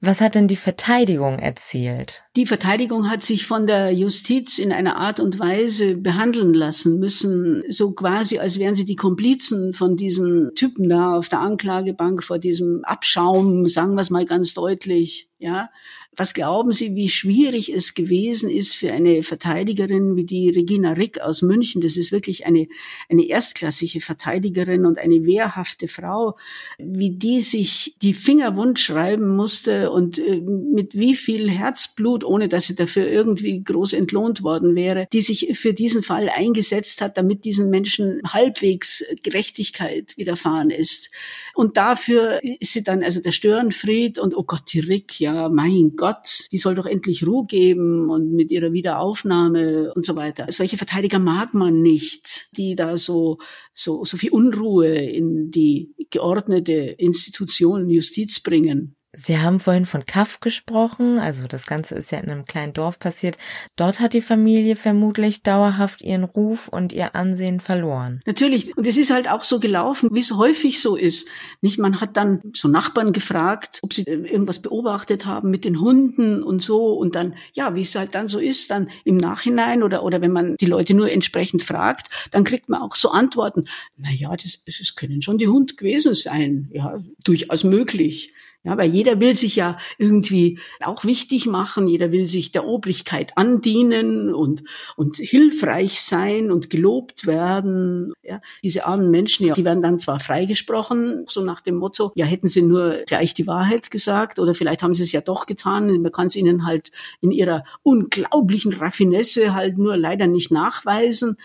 Was 0.00 0.20
hat 0.20 0.34
denn 0.34 0.48
die 0.48 0.56
Verteidigung 0.56 1.38
erzielt? 1.38 2.24
Die 2.34 2.46
Verteidigung 2.46 3.08
hat 3.08 3.22
sich 3.22 3.46
von 3.46 3.68
der 3.68 3.92
Justiz 3.92 4.58
in 4.58 4.72
einer 4.72 4.96
Art 4.96 5.20
und 5.20 5.38
Weise 5.38 5.96
behandeln 5.96 6.54
lassen 6.54 6.98
müssen, 6.98 7.62
so 7.70 7.92
quasi, 7.92 8.40
als 8.40 8.58
wären 8.58 8.74
sie 8.74 8.84
die 8.84 8.96
Komplizen 8.96 9.74
von 9.74 9.96
diesen 9.96 10.56
Typen 10.56 10.88
da 10.88 11.14
auf 11.16 11.28
der 11.28 11.38
Anklagebank 11.38 12.24
vor 12.24 12.40
diesem 12.40 12.84
Abschaum, 12.84 13.68
sagen 13.68 13.94
wir 13.94 14.00
es 14.00 14.10
mal 14.10 14.26
ganz 14.26 14.54
deutlich, 14.54 15.28
ja. 15.38 15.70
Was 16.16 16.32
glauben 16.32 16.72
Sie, 16.72 16.94
wie 16.94 17.10
schwierig 17.10 17.72
es 17.72 17.92
gewesen 17.92 18.48
ist 18.48 18.74
für 18.74 18.90
eine 18.90 19.22
Verteidigerin 19.22 20.16
wie 20.16 20.24
die 20.24 20.48
Regina 20.48 20.92
Rick 20.92 21.20
aus 21.20 21.42
München? 21.42 21.82
Das 21.82 21.98
ist 21.98 22.10
wirklich 22.10 22.46
eine, 22.46 22.68
eine 23.10 23.26
erstklassige 23.26 24.00
Verteidigerin 24.00 24.86
und 24.86 24.98
eine 24.98 25.26
wehrhafte 25.26 25.88
Frau, 25.88 26.38
wie 26.78 27.10
die 27.10 27.42
sich 27.42 27.96
die 28.00 28.14
Finger 28.14 28.56
wund 28.56 28.80
schreiben 28.80 29.36
musste 29.36 29.90
und 29.90 30.18
äh, 30.18 30.40
mit 30.40 30.94
wie 30.94 31.14
viel 31.14 31.50
Herzblut, 31.50 32.24
ohne 32.24 32.48
dass 32.48 32.66
sie 32.66 32.74
dafür 32.74 33.06
irgendwie 33.08 33.62
groß 33.62 33.92
entlohnt 33.92 34.42
worden 34.42 34.74
wäre, 34.74 35.08
die 35.12 35.20
sich 35.20 35.58
für 35.58 35.74
diesen 35.74 36.02
Fall 36.02 36.30
eingesetzt 36.30 37.02
hat, 37.02 37.18
damit 37.18 37.44
diesen 37.44 37.68
Menschen 37.68 38.22
halbwegs 38.26 39.04
Gerechtigkeit 39.22 40.16
widerfahren 40.16 40.70
ist. 40.70 41.10
Und 41.54 41.76
dafür 41.76 42.40
ist 42.42 42.72
sie 42.72 42.82
dann, 42.82 43.02
also 43.02 43.20
der 43.20 43.32
Störenfried 43.32 44.18
und 44.18 44.34
oh 44.34 44.44
Gott, 44.44 44.72
die 44.72 44.80
Rick, 44.80 45.20
ja, 45.20 45.50
mein 45.50 45.92
Gott, 45.96 46.05
Gott, 46.06 46.46
die 46.52 46.58
soll 46.58 46.76
doch 46.76 46.86
endlich 46.86 47.26
Ruhe 47.26 47.46
geben 47.46 48.10
und 48.10 48.32
mit 48.32 48.52
ihrer 48.52 48.72
Wiederaufnahme 48.72 49.92
und 49.94 50.04
so 50.04 50.14
weiter. 50.14 50.46
Solche 50.50 50.76
Verteidiger 50.76 51.18
mag 51.18 51.52
man 51.52 51.82
nicht, 51.82 52.48
die 52.56 52.76
da 52.76 52.96
so, 52.96 53.38
so, 53.74 54.04
so 54.04 54.16
viel 54.16 54.30
Unruhe 54.30 54.94
in 54.94 55.50
die 55.50 55.94
geordnete 56.10 56.72
Institution 56.72 57.90
Justiz 57.90 58.40
bringen. 58.40 58.95
Sie 59.18 59.38
haben 59.38 59.60
vorhin 59.60 59.86
von 59.86 60.04
Kaff 60.04 60.40
gesprochen, 60.40 61.18
also 61.18 61.46
das 61.48 61.66
Ganze 61.66 61.94
ist 61.94 62.12
ja 62.12 62.18
in 62.18 62.30
einem 62.30 62.44
kleinen 62.44 62.74
Dorf 62.74 62.98
passiert. 62.98 63.38
Dort 63.74 63.98
hat 64.00 64.12
die 64.12 64.20
Familie 64.20 64.76
vermutlich 64.76 65.42
dauerhaft 65.42 66.02
ihren 66.02 66.24
Ruf 66.24 66.68
und 66.68 66.92
ihr 66.92 67.14
Ansehen 67.14 67.60
verloren. 67.60 68.20
Natürlich. 68.26 68.76
Und 68.76 68.86
es 68.86 68.98
ist 68.98 69.10
halt 69.10 69.30
auch 69.30 69.42
so 69.42 69.58
gelaufen, 69.58 70.10
wie 70.12 70.20
es 70.20 70.32
häufig 70.32 70.82
so 70.82 70.96
ist. 70.96 71.28
Nicht, 71.62 71.78
man 71.78 72.02
hat 72.02 72.18
dann 72.18 72.42
so 72.52 72.68
Nachbarn 72.68 73.14
gefragt, 73.14 73.78
ob 73.80 73.94
sie 73.94 74.02
irgendwas 74.02 74.60
beobachtet 74.60 75.24
haben 75.24 75.50
mit 75.50 75.64
den 75.64 75.80
Hunden 75.80 76.42
und 76.42 76.62
so. 76.62 76.92
Und 76.92 77.14
dann, 77.14 77.36
ja, 77.54 77.74
wie 77.74 77.80
es 77.80 77.94
halt 77.94 78.14
dann 78.14 78.28
so 78.28 78.38
ist, 78.38 78.70
dann 78.70 78.90
im 79.04 79.16
Nachhinein 79.16 79.82
oder, 79.82 80.02
oder 80.02 80.20
wenn 80.20 80.32
man 80.32 80.56
die 80.56 80.66
Leute 80.66 80.92
nur 80.92 81.10
entsprechend 81.10 81.62
fragt, 81.62 82.08
dann 82.32 82.44
kriegt 82.44 82.68
man 82.68 82.82
auch 82.82 82.96
so 82.96 83.08
Antworten. 83.12 83.64
Na 83.96 84.10
ja, 84.10 84.36
das, 84.36 84.62
das 84.66 84.94
können 84.94 85.22
schon 85.22 85.38
die 85.38 85.48
Hund 85.48 85.78
gewesen 85.78 86.14
sein. 86.14 86.68
Ja, 86.70 87.02
durchaus 87.24 87.64
möglich. 87.64 88.34
Ja, 88.66 88.76
weil 88.76 88.90
jeder 88.90 89.20
will 89.20 89.36
sich 89.36 89.54
ja 89.54 89.78
irgendwie 89.96 90.58
auch 90.80 91.04
wichtig 91.04 91.46
machen, 91.46 91.86
jeder 91.86 92.10
will 92.10 92.26
sich 92.26 92.50
der 92.50 92.66
Obrigkeit 92.66 93.36
andienen 93.36 94.34
und, 94.34 94.64
und 94.96 95.18
hilfreich 95.18 96.02
sein 96.02 96.50
und 96.50 96.68
gelobt 96.68 97.28
werden. 97.28 98.12
Ja, 98.24 98.40
diese 98.64 98.84
armen 98.84 99.12
Menschen, 99.12 99.46
ja, 99.46 99.54
die 99.54 99.64
werden 99.64 99.82
dann 99.82 100.00
zwar 100.00 100.18
freigesprochen, 100.18 101.26
so 101.28 101.42
nach 101.42 101.60
dem 101.60 101.76
Motto, 101.76 102.10
ja, 102.16 102.26
hätten 102.26 102.48
sie 102.48 102.62
nur 102.62 103.04
gleich 103.06 103.34
die 103.34 103.46
Wahrheit 103.46 103.92
gesagt 103.92 104.40
oder 104.40 104.52
vielleicht 104.52 104.82
haben 104.82 104.94
sie 104.94 105.04
es 105.04 105.12
ja 105.12 105.20
doch 105.20 105.46
getan. 105.46 105.86
Man 106.02 106.10
kann 106.10 106.26
es 106.26 106.34
ihnen 106.34 106.66
halt 106.66 106.90
in 107.20 107.30
ihrer 107.30 107.62
unglaublichen 107.84 108.72
Raffinesse 108.72 109.54
halt 109.54 109.78
nur 109.78 109.96
leider 109.96 110.26
nicht 110.26 110.50
nachweisen. 110.50 111.36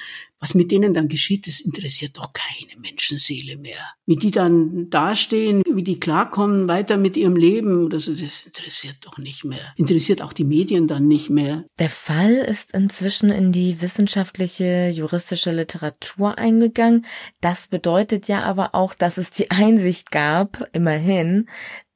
Was 0.42 0.56
mit 0.56 0.72
denen 0.72 0.96
dann 0.96 1.08
geschieht, 1.08 1.46
das 1.46 1.62
interessiert 1.62 2.18
doch 2.18 2.34
keine 2.34 2.82
Menschenseele 2.82 3.58
mehr. 3.58 3.78
Wie 4.08 4.16
die 4.16 4.32
dann 4.32 4.90
dastehen, 4.90 5.62
wie 5.72 5.84
die 5.84 6.00
klarkommen 6.00 6.68
weiter 6.68 6.98
mit 6.98 7.16
ihrem 7.16 7.36
Leben 7.36 7.86
oder 7.86 8.00
so, 8.00 8.12
das 8.16 8.42
interessiert 8.42 8.98
doch 9.02 9.20
nicht 9.20 9.46
mehr. 9.46 9.74
Interessiert 9.76 10.24
auch 10.24 10.34
die 10.34 10.44
Medien 10.44 10.88
dann 10.88 11.08
nicht 11.08 11.30
mehr. 11.30 11.66
Der 11.78 11.92
Fall 11.92 12.34
ist 12.34 12.74
inzwischen 12.74 13.30
in 13.30 13.52
die 13.52 13.84
wissenschaftliche, 13.84 14.90
juristische 14.90 15.52
Literatur 15.52 16.40
eingegangen. 16.40 17.06
Das 17.40 17.68
bedeutet 17.68 18.28
ja 18.28 18.42
aber 18.42 18.74
auch, 18.74 18.96
dass 18.96 19.20
es 19.20 19.30
die 19.30 19.52
Einsicht 19.52 20.10
gab, 20.10 20.68
immerhin, 20.74 21.48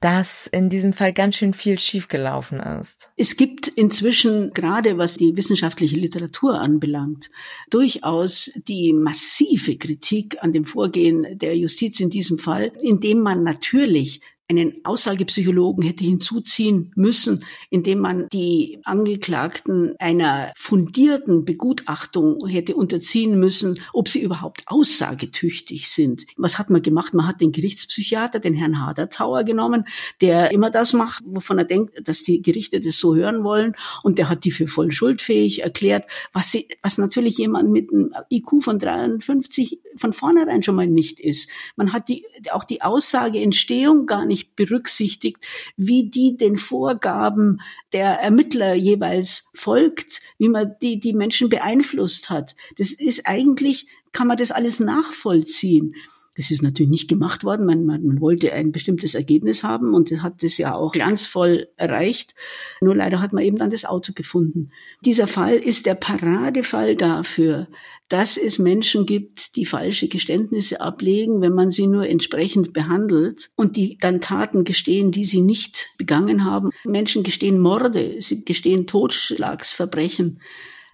dass 0.02 0.48
in 0.48 0.70
diesem 0.70 0.94
Fall 0.94 1.14
ganz 1.14 1.38
schön 1.38 1.54
viel 1.54 1.80
schiefgelaufen 1.80 2.60
ist. 2.60 3.10
Es 3.18 3.38
gibt 3.38 3.68
inzwischen, 3.68 4.52
gerade 4.52 4.98
was 4.98 5.18
die 5.18 5.36
wissenschaftliche 5.36 5.96
Literatur 5.96 6.60
anbelangt, 6.60 7.30
durchaus 7.70 8.52
die 8.68 8.94
massive 8.94 9.78
Kritik 9.78 10.44
an 10.44 10.54
dem 10.54 10.66
Vorgehen 10.66 11.38
der 11.38 11.58
Justiz 11.58 12.00
in 12.00 12.10
diesem 12.10 12.38
Fall, 12.38 12.72
indem 12.82 13.22
man 13.22 13.44
natürlich 13.44 14.22
einen 14.48 14.74
Aussagepsychologen 14.84 15.84
hätte 15.84 16.04
hinzuziehen 16.04 16.92
müssen, 16.96 17.44
indem 17.70 18.00
man 18.00 18.28
die 18.32 18.80
Angeklagten 18.84 19.96
einer 20.00 20.54
fundierten 20.56 21.46
Begutachtung 21.46 22.46
hätte 22.48 22.76
unterziehen 22.76 23.40
müssen, 23.40 23.80
ob 23.92 24.08
sie 24.08 24.22
überhaupt 24.22 24.64
aussagetüchtig 24.68 25.90
sind. 25.90 26.26
Was 26.38 26.60
hat 26.60 26.70
man 26.70 26.84
gemacht? 26.84 27.14
Man 27.14 27.28
hat 27.28 27.42
den 27.42 27.52
Gerichtspsychiater, 27.52 28.40
den 28.40 28.54
Herrn 28.54 28.86
Hadertauer 28.86 29.44
genommen, 29.44 29.86
der 30.22 30.52
immer 30.52 30.70
das 30.70 30.94
macht, 30.94 31.24
wovon 31.26 31.58
er 31.58 31.66
denkt, 31.66 32.08
dass 32.08 32.22
die 32.24 32.42
Gerichte 32.42 32.80
das 32.80 32.98
so 32.98 33.16
hören 33.16 33.44
wollen. 33.44 33.76
Und 34.04 34.20
der 34.20 34.30
hat 34.30 34.44
die 34.44 34.52
für 34.52 34.68
voll 34.68 34.92
schuldfähig 34.92 35.64
erklärt, 35.64 36.06
was, 36.34 36.52
sie, 36.52 36.68
was 36.84 37.00
natürlich 37.00 37.38
jemand 37.38 37.72
mit 37.72 37.92
einem 37.92 38.14
IQ 38.30 38.64
von 38.64 38.78
53 38.78 39.80
von 39.98 40.14
vornherein 40.14 40.62
schon 40.62 40.76
mal 40.76 40.88
nicht 40.88 41.20
ist. 41.20 41.50
Man 41.76 41.94
hat 41.94 42.10
die, 42.10 42.26
auch 42.52 42.64
die 42.64 42.82
Aussageentstehung 42.82 44.06
gar 44.06 44.26
nicht 44.26 44.35
nicht 44.36 44.56
berücksichtigt, 44.58 45.48
wie 45.78 46.10
die 46.10 46.36
den 46.36 46.58
Vorgaben 46.58 47.62
der 47.94 48.20
Ermittler 48.20 48.74
jeweils 48.74 49.50
folgt, 49.54 50.22
wie 50.38 50.50
man 50.50 50.76
die, 50.82 51.00
die 51.00 51.14
Menschen 51.14 51.48
beeinflusst 51.48 52.30
hat. 52.30 52.56
Das 52.78 52.92
ist 52.92 53.26
eigentlich, 53.26 53.88
kann 54.12 54.28
man 54.28 54.36
das 54.38 54.52
alles 54.52 54.82
nachvollziehen. 54.82 55.96
Das 56.36 56.52
ist 56.52 56.62
natürlich 56.62 56.90
nicht 56.90 57.08
gemacht 57.08 57.44
worden. 57.44 57.66
Man, 57.66 57.86
man, 57.86 58.04
man 58.04 58.20
wollte 58.20 58.52
ein 58.52 58.72
bestimmtes 58.72 59.16
Ergebnis 59.16 59.64
haben 59.64 59.94
und 59.94 60.12
hat 60.22 60.44
das 60.44 60.58
ja 60.58 60.76
auch 60.76 60.92
glanzvoll 60.92 61.70
erreicht. 61.78 62.36
Nur 62.82 62.96
leider 62.96 63.22
hat 63.22 63.32
man 63.32 63.44
eben 63.44 63.58
dann 63.58 63.70
das 63.70 63.86
Auto 63.86 64.12
gefunden. 64.14 64.72
Dieser 65.06 65.28
Fall 65.28 65.56
ist 65.56 65.86
der 65.86 65.96
Paradefall 65.96 66.96
dafür, 66.96 67.68
dass 68.10 68.38
es 68.38 68.60
Menschen 68.60 69.06
gibt, 69.06 69.56
die 69.56 69.66
falsche 69.66 70.10
Geständnisse 70.10 70.82
ablegen, 70.82 71.42
wenn 71.42 71.54
man 71.54 71.72
sie 71.72 71.88
nur 71.88 72.08
entsprechend 72.08 72.74
behandelt 72.74 73.50
und 73.56 73.78
die 73.78 73.98
dann 74.00 74.22
Taten 74.22 74.64
gestehen, 74.64 75.12
die 75.12 75.26
sie 75.26 75.42
nicht 75.42 75.90
begangen 75.98 76.44
haben. 76.44 76.70
Menschen 76.84 77.24
gestehen 77.24 77.60
Morde, 77.60 78.18
sie 78.20 78.44
gestehen 78.46 78.88
Totschlagsverbrechen 78.88 80.40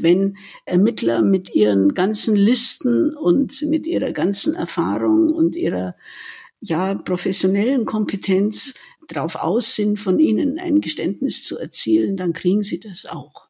wenn 0.01 0.37
Ermittler 0.65 1.21
mit 1.21 1.53
ihren 1.53 1.93
ganzen 1.93 2.35
Listen 2.35 3.15
und 3.15 3.61
mit 3.63 3.87
ihrer 3.87 4.11
ganzen 4.11 4.55
Erfahrung 4.55 5.29
und 5.29 5.55
ihrer 5.55 5.95
ja, 6.61 6.95
professionellen 6.95 7.85
Kompetenz 7.85 8.75
darauf 9.07 9.35
aus 9.35 9.75
sind, 9.75 9.99
von 9.99 10.19
ihnen 10.19 10.59
ein 10.59 10.81
Geständnis 10.81 11.43
zu 11.43 11.57
erzielen, 11.57 12.17
dann 12.17 12.33
kriegen 12.33 12.63
sie 12.63 12.79
das 12.79 13.05
auch. 13.05 13.47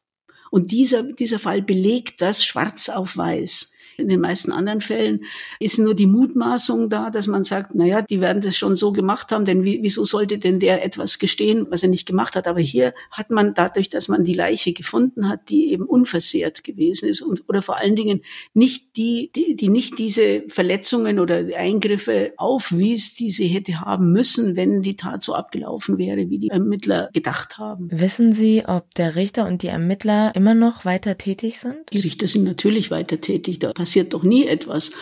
Und 0.50 0.70
dieser, 0.70 1.02
dieser 1.02 1.38
Fall 1.38 1.62
belegt 1.62 2.20
das 2.20 2.44
schwarz 2.44 2.88
auf 2.88 3.16
weiß. 3.16 3.71
In 3.96 4.08
den 4.08 4.20
meisten 4.20 4.52
anderen 4.52 4.80
Fällen 4.80 5.20
ist 5.60 5.78
nur 5.78 5.94
die 5.94 6.06
Mutmaßung 6.06 6.90
da, 6.90 7.10
dass 7.10 7.26
man 7.26 7.44
sagt, 7.44 7.70
na 7.74 7.84
ja, 7.84 8.02
die 8.02 8.20
werden 8.20 8.42
das 8.42 8.56
schon 8.56 8.76
so 8.76 8.92
gemacht 8.92 9.32
haben, 9.32 9.44
denn 9.44 9.64
wieso 9.64 10.04
sollte 10.04 10.38
denn 10.38 10.58
der 10.58 10.84
etwas 10.84 11.18
gestehen, 11.18 11.66
was 11.70 11.82
er 11.82 11.88
nicht 11.88 12.06
gemacht 12.06 12.36
hat? 12.36 12.48
Aber 12.48 12.60
hier 12.60 12.94
hat 13.10 13.30
man 13.30 13.54
dadurch, 13.54 13.88
dass 13.88 14.08
man 14.08 14.24
die 14.24 14.34
Leiche 14.34 14.72
gefunden 14.72 15.28
hat, 15.28 15.48
die 15.48 15.72
eben 15.72 15.84
unversehrt 15.84 16.64
gewesen 16.64 17.08
ist 17.08 17.22
und 17.22 17.48
oder 17.48 17.62
vor 17.62 17.76
allen 17.76 17.96
Dingen 17.96 18.22
nicht 18.54 18.96
die, 18.96 19.30
die, 19.34 19.56
die 19.56 19.68
nicht 19.68 19.98
diese 19.98 20.44
Verletzungen 20.48 21.18
oder 21.18 21.44
Eingriffe 21.56 22.32
aufwies, 22.36 23.14
die 23.14 23.30
sie 23.30 23.46
hätte 23.46 23.80
haben 23.80 24.12
müssen, 24.12 24.56
wenn 24.56 24.82
die 24.82 24.96
Tat 24.96 25.22
so 25.22 25.34
abgelaufen 25.34 25.98
wäre, 25.98 26.30
wie 26.30 26.38
die 26.38 26.48
Ermittler 26.48 27.10
gedacht 27.12 27.58
haben. 27.58 27.88
Wissen 27.90 28.32
Sie, 28.32 28.64
ob 28.66 28.94
der 28.94 29.16
Richter 29.16 29.46
und 29.46 29.62
die 29.62 29.68
Ermittler 29.68 30.34
immer 30.34 30.54
noch 30.54 30.84
weiter 30.84 31.18
tätig 31.18 31.58
sind? 31.58 31.76
Die 31.92 32.00
Richter 32.00 32.26
sind 32.26 32.44
natürlich 32.44 32.90
weiter 32.90 33.20
tätig. 33.20 33.58
Da 33.58 33.72
passiert 33.82 34.14
doch 34.14 34.22
nie 34.22 34.46
etwas. 34.46 34.92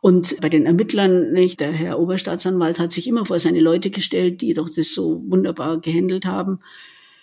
Und 0.00 0.40
bei 0.40 0.48
den 0.48 0.64
Ermittlern, 0.64 1.32
nicht, 1.32 1.58
der 1.58 1.72
Herr 1.72 1.98
Oberstaatsanwalt 1.98 2.78
hat 2.78 2.92
sich 2.92 3.08
immer 3.08 3.26
vor 3.26 3.40
seine 3.40 3.58
Leute 3.58 3.90
gestellt, 3.90 4.42
die 4.42 4.54
doch 4.54 4.68
das 4.72 4.94
so 4.94 5.24
wunderbar 5.26 5.80
gehandelt 5.80 6.24
haben 6.24 6.60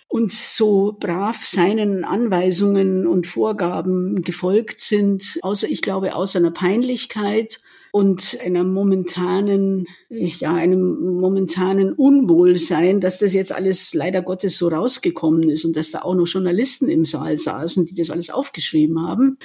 und 0.08 0.30
so 0.30 0.94
brav 1.00 1.42
seinen 1.42 2.04
Anweisungen 2.04 3.06
und 3.06 3.26
Vorgaben 3.26 4.20
gefolgt 4.20 4.80
sind, 4.80 5.38
außer, 5.40 5.70
ich 5.70 5.80
glaube, 5.80 6.14
außer 6.14 6.38
einer 6.38 6.50
Peinlichkeit 6.50 7.60
und 7.96 8.38
einer 8.44 8.62
momentanen, 8.62 9.86
ja, 10.10 10.52
einem 10.52 11.16
momentanen 11.18 11.94
Unwohlsein, 11.94 13.00
dass 13.00 13.16
das 13.16 13.32
jetzt 13.32 13.52
alles 13.52 13.94
leider 13.94 14.20
Gottes 14.20 14.58
so 14.58 14.68
rausgekommen 14.68 15.48
ist 15.48 15.64
und 15.64 15.76
dass 15.76 15.92
da 15.92 16.02
auch 16.02 16.14
noch 16.14 16.26
Journalisten 16.26 16.90
im 16.90 17.06
Saal 17.06 17.38
saßen, 17.38 17.86
die 17.86 17.94
das 17.94 18.10
alles 18.10 18.28
aufgeschrieben 18.28 19.00
haben, 19.00 19.38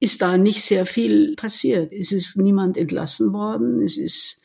ist 0.00 0.22
da 0.22 0.38
nicht 0.38 0.62
sehr 0.62 0.86
viel 0.86 1.34
passiert. 1.36 1.92
Es 1.92 2.10
ist 2.10 2.38
niemand 2.38 2.78
entlassen 2.78 3.34
worden. 3.34 3.82
Es 3.82 3.98
ist 3.98 4.40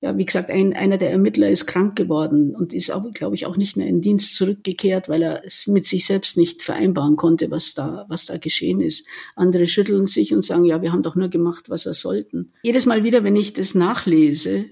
ja, 0.00 0.16
wie 0.16 0.24
gesagt, 0.24 0.50
ein, 0.50 0.74
einer 0.74 0.96
der 0.96 1.10
Ermittler 1.10 1.50
ist 1.50 1.66
krank 1.66 1.96
geworden 1.96 2.54
und 2.54 2.72
ist 2.72 2.92
auch, 2.92 3.10
glaube 3.12 3.34
ich, 3.34 3.46
auch 3.46 3.56
nicht 3.56 3.76
mehr 3.76 3.88
in 3.88 4.00
Dienst 4.00 4.36
zurückgekehrt, 4.36 5.08
weil 5.08 5.22
er 5.22 5.44
es 5.44 5.66
mit 5.66 5.86
sich 5.86 6.06
selbst 6.06 6.36
nicht 6.36 6.62
vereinbaren 6.62 7.16
konnte, 7.16 7.50
was 7.50 7.74
da, 7.74 8.06
was 8.08 8.24
da 8.24 8.38
geschehen 8.38 8.80
ist. 8.80 9.06
Andere 9.34 9.66
schütteln 9.66 10.06
sich 10.06 10.32
und 10.32 10.44
sagen, 10.44 10.64
ja, 10.64 10.82
wir 10.82 10.92
haben 10.92 11.02
doch 11.02 11.16
nur 11.16 11.28
gemacht, 11.28 11.68
was 11.68 11.84
wir 11.84 11.94
sollten. 11.94 12.52
Jedes 12.62 12.86
Mal 12.86 13.02
wieder, 13.02 13.24
wenn 13.24 13.34
ich 13.34 13.54
das 13.54 13.74
nachlese, 13.74 14.66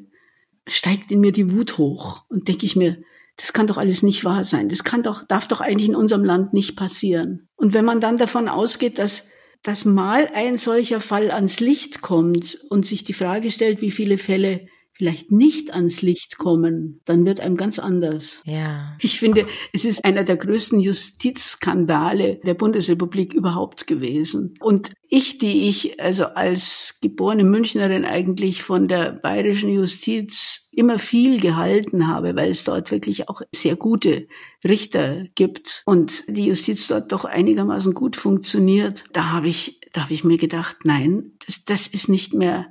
steigt 0.69 1.11
in 1.11 1.21
mir 1.21 1.33
die 1.33 1.53
Wut 1.53 1.77
hoch 1.77 2.25
und 2.29 2.47
denke 2.47 2.65
ich 2.65 2.77
mir, 2.77 2.99
das 3.37 3.53
kann 3.53 3.67
doch 3.67 3.79
alles 3.79 4.05
nicht 4.05 4.25
wahr 4.25 4.45
sein. 4.45 4.69
Das 4.69 4.85
kann 4.85 5.03
doch, 5.03 5.25
darf 5.25 5.49
doch 5.49 5.61
eigentlich 5.61 5.89
in 5.89 5.97
unserem 5.97 6.25
Land 6.25 6.53
nicht 6.55 6.77
passieren. 6.77 7.49
Und 7.57 7.75
wenn 7.75 7.85
man 7.85 8.01
dann 8.01 8.17
davon 8.17 8.49
ausgeht, 8.49 8.99
dass 8.99 9.31
dass 9.63 9.85
mal 9.85 10.31
ein 10.33 10.59
solcher 10.59 11.01
Fall 11.01 11.33
ans 11.33 11.59
Licht 11.59 12.01
kommt 12.01 12.57
und 12.71 12.87
sich 12.87 13.03
die 13.03 13.15
Frage 13.15 13.51
stellt, 13.51 13.81
wie 13.81 13.91
viele 13.91 14.17
Fälle 14.17 14.69
vielleicht 14.97 15.31
nicht 15.31 15.73
ans 15.75 16.01
Licht 16.01 16.39
kommen, 16.39 17.01
dann 17.05 17.27
wird 17.27 17.41
einem 17.41 17.57
ganz 17.57 17.79
anders. 17.79 18.43
Ja. 18.45 18.97
Ich 19.01 19.19
finde, 19.19 19.47
es 19.73 19.85
ist 19.85 20.05
einer 20.05 20.25
der 20.25 20.37
größten 20.37 20.81
Justizskandale 20.81 22.41
der 22.45 22.55
Bundesrepublik 22.55 23.35
überhaupt 23.35 23.87
gewesen. 23.87 24.55
Und 24.61 24.93
ich, 25.09 25.39
die 25.39 25.69
ich 25.69 26.01
also 26.01 26.25
als 26.27 26.99
geborene 27.03 27.45
Münchnerin 27.45 28.05
eigentlich 28.05 28.63
von 28.63 28.89
der 28.89 29.13
bayerischen 29.13 29.71
Justiz 29.71 30.71
immer 30.73 30.99
viel 30.99 31.41
gehalten 31.41 32.09
habe, 32.09 32.35
weil 32.35 32.51
es 32.51 32.65
dort 32.65 32.91
wirklich 32.91 33.29
auch 33.29 33.43
sehr 33.55 33.77
gute 33.77 34.27
Richter 34.65 35.25
gibt 35.35 35.83
und 35.87 36.25
die 36.29 36.47
Justiz 36.47 36.89
dort 36.89 37.13
doch 37.13 37.25
einigermaßen 37.25 37.95
gut 37.95 38.17
funktioniert, 38.17 39.05
da 39.13 39.31
habe 39.33 39.49
ich, 39.49 39.81
da 39.93 40.05
habe 40.05 40.15
ich 40.15 40.25
mir 40.25 40.39
gedacht, 40.39 40.79
nein, 40.85 41.33
das, 41.47 41.65
das 41.65 41.87
ist 41.87 42.09
nicht 42.09 42.35
mehr 42.35 42.67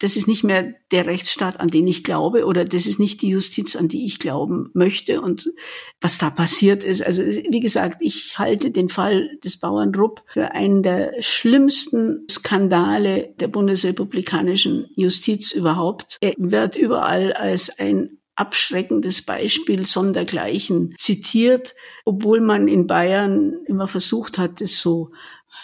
das 0.00 0.16
ist 0.16 0.26
nicht 0.26 0.44
mehr 0.44 0.74
der 0.90 1.06
Rechtsstaat, 1.06 1.60
an 1.60 1.68
den 1.68 1.86
ich 1.86 2.02
glaube, 2.02 2.46
oder 2.46 2.64
das 2.64 2.86
ist 2.86 2.98
nicht 2.98 3.22
die 3.22 3.28
Justiz, 3.28 3.76
an 3.76 3.88
die 3.88 4.06
ich 4.06 4.18
glauben 4.18 4.70
möchte. 4.72 5.20
Und 5.20 5.52
was 6.00 6.18
da 6.18 6.30
passiert 6.30 6.82
ist, 6.82 7.02
also 7.02 7.22
wie 7.22 7.60
gesagt, 7.60 7.98
ich 8.00 8.38
halte 8.38 8.70
den 8.70 8.88
Fall 8.88 9.38
des 9.44 9.58
Bauern 9.58 9.94
Rupp 9.94 10.24
für 10.32 10.52
einen 10.52 10.82
der 10.82 11.14
schlimmsten 11.20 12.26
Skandale 12.30 13.34
der 13.38 13.48
bundesrepublikanischen 13.48 14.86
Justiz 14.96 15.52
überhaupt. 15.52 16.16
Er 16.22 16.34
wird 16.38 16.76
überall 16.76 17.34
als 17.34 17.78
ein 17.78 18.18
abschreckendes 18.36 19.20
Beispiel 19.20 19.86
sondergleichen 19.86 20.94
zitiert, 20.96 21.74
obwohl 22.06 22.40
man 22.40 22.68
in 22.68 22.86
Bayern 22.86 23.52
immer 23.66 23.86
versucht 23.86 24.38
hat, 24.38 24.62
es 24.62 24.80
so 24.80 25.10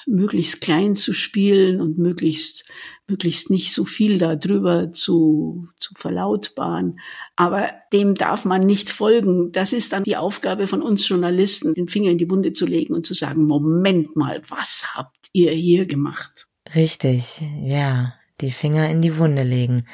möglichst 0.06 0.60
klein 0.60 0.94
zu 0.94 1.14
spielen 1.14 1.80
und 1.80 1.98
möglichst, 1.98 2.64
möglichst 3.08 3.50
nicht 3.50 3.72
so 3.72 3.84
viel 3.84 4.18
darüber 4.18 4.92
zu, 4.92 5.68
zu 5.78 5.94
verlautbaren. 5.96 6.98
Aber 7.36 7.70
dem 7.92 8.14
darf 8.14 8.44
man 8.44 8.62
nicht 8.62 8.90
folgen. 8.90 9.52
Das 9.52 9.72
ist 9.72 9.92
dann 9.92 10.04
die 10.04 10.16
Aufgabe 10.16 10.66
von 10.66 10.82
uns 10.82 11.08
Journalisten, 11.08 11.74
den 11.74 11.88
Finger 11.88 12.10
in 12.10 12.18
die 12.18 12.30
Wunde 12.30 12.52
zu 12.52 12.66
legen 12.66 12.94
und 12.94 13.06
zu 13.06 13.14
sagen, 13.14 13.46
Moment 13.46 14.16
mal, 14.16 14.42
was 14.48 14.94
habt 14.94 15.28
ihr 15.32 15.52
hier 15.52 15.86
gemacht? 15.86 16.48
Richtig, 16.74 17.42
ja 17.60 18.14
die 18.40 18.50
Finger 18.50 18.88
in 18.90 19.02
die 19.02 19.16
Wunde 19.16 19.42
legen. 19.42 19.86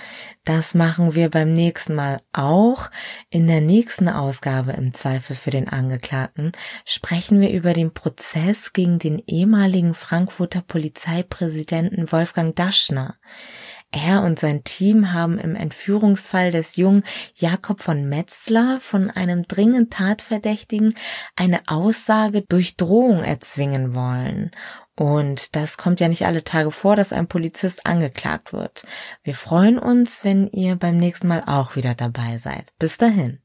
Das 0.44 0.74
machen 0.74 1.14
wir 1.14 1.30
beim 1.30 1.54
nächsten 1.54 1.94
Mal 1.94 2.18
auch. 2.32 2.90
In 3.30 3.46
der 3.46 3.60
nächsten 3.60 4.08
Ausgabe 4.08 4.72
im 4.72 4.94
Zweifel 4.94 5.36
für 5.36 5.50
den 5.50 5.68
Angeklagten 5.68 6.52
sprechen 6.84 7.40
wir 7.40 7.50
über 7.50 7.72
den 7.72 7.94
Prozess 7.94 8.72
gegen 8.72 8.98
den 8.98 9.22
ehemaligen 9.26 9.94
Frankfurter 9.94 10.62
Polizeipräsidenten 10.62 12.10
Wolfgang 12.10 12.56
Daschner. 12.56 13.16
Er 13.94 14.22
und 14.22 14.38
sein 14.40 14.64
Team 14.64 15.12
haben 15.12 15.38
im 15.38 15.54
Entführungsfall 15.54 16.50
des 16.50 16.76
jungen 16.76 17.04
Jakob 17.34 17.82
von 17.82 18.08
Metzler 18.08 18.78
von 18.80 19.10
einem 19.10 19.42
dringend 19.46 19.92
Tatverdächtigen 19.92 20.94
eine 21.36 21.60
Aussage 21.66 22.42
durch 22.48 22.78
Drohung 22.78 23.22
erzwingen 23.22 23.94
wollen. 23.94 24.50
Und 24.96 25.56
das 25.56 25.78
kommt 25.78 26.00
ja 26.00 26.08
nicht 26.08 26.26
alle 26.26 26.44
Tage 26.44 26.70
vor, 26.70 26.96
dass 26.96 27.12
ein 27.12 27.26
Polizist 27.26 27.86
angeklagt 27.86 28.52
wird. 28.52 28.84
Wir 29.22 29.34
freuen 29.34 29.78
uns, 29.78 30.24
wenn 30.24 30.48
ihr 30.48 30.76
beim 30.76 30.98
nächsten 30.98 31.28
Mal 31.28 31.42
auch 31.46 31.76
wieder 31.76 31.94
dabei 31.94 32.38
seid. 32.38 32.66
Bis 32.78 32.98
dahin. 32.98 33.38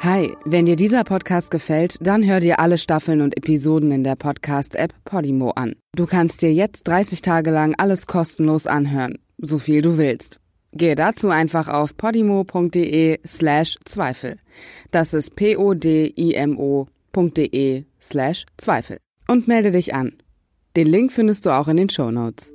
Hi, 0.00 0.36
wenn 0.44 0.66
dir 0.66 0.76
dieser 0.76 1.02
Podcast 1.02 1.50
gefällt, 1.50 1.96
dann 2.00 2.26
hör 2.26 2.38
dir 2.38 2.58
alle 2.58 2.76
Staffeln 2.76 3.22
und 3.22 3.38
Episoden 3.38 3.90
in 3.90 4.04
der 4.04 4.16
Podcast-App 4.16 4.92
Podimo 5.04 5.52
an. 5.52 5.76
Du 5.96 6.04
kannst 6.04 6.42
dir 6.42 6.52
jetzt 6.52 6.86
30 6.86 7.22
Tage 7.22 7.50
lang 7.50 7.74
alles 7.78 8.06
kostenlos 8.06 8.66
anhören, 8.66 9.18
so 9.38 9.58
viel 9.58 9.80
du 9.80 9.96
willst. 9.96 10.40
Gehe 10.74 10.94
dazu 10.96 11.30
einfach 11.30 11.68
auf 11.68 11.96
podimo.de 11.96 13.20
slash 13.26 13.78
Zweifel. 13.84 14.38
Das 14.90 15.14
ist 15.14 15.36
P-O-D-I-M-O 15.36 16.88
www.ftf.de 17.14 17.84
slash 18.00 18.46
Zweifel 18.56 18.98
und 19.28 19.48
melde 19.48 19.70
dich 19.70 19.94
an. 19.94 20.12
Den 20.76 20.88
Link 20.88 21.12
findest 21.12 21.46
du 21.46 21.50
auch 21.50 21.68
in 21.68 21.76
den 21.76 21.88
Show 21.88 22.10
Notes. 22.10 22.52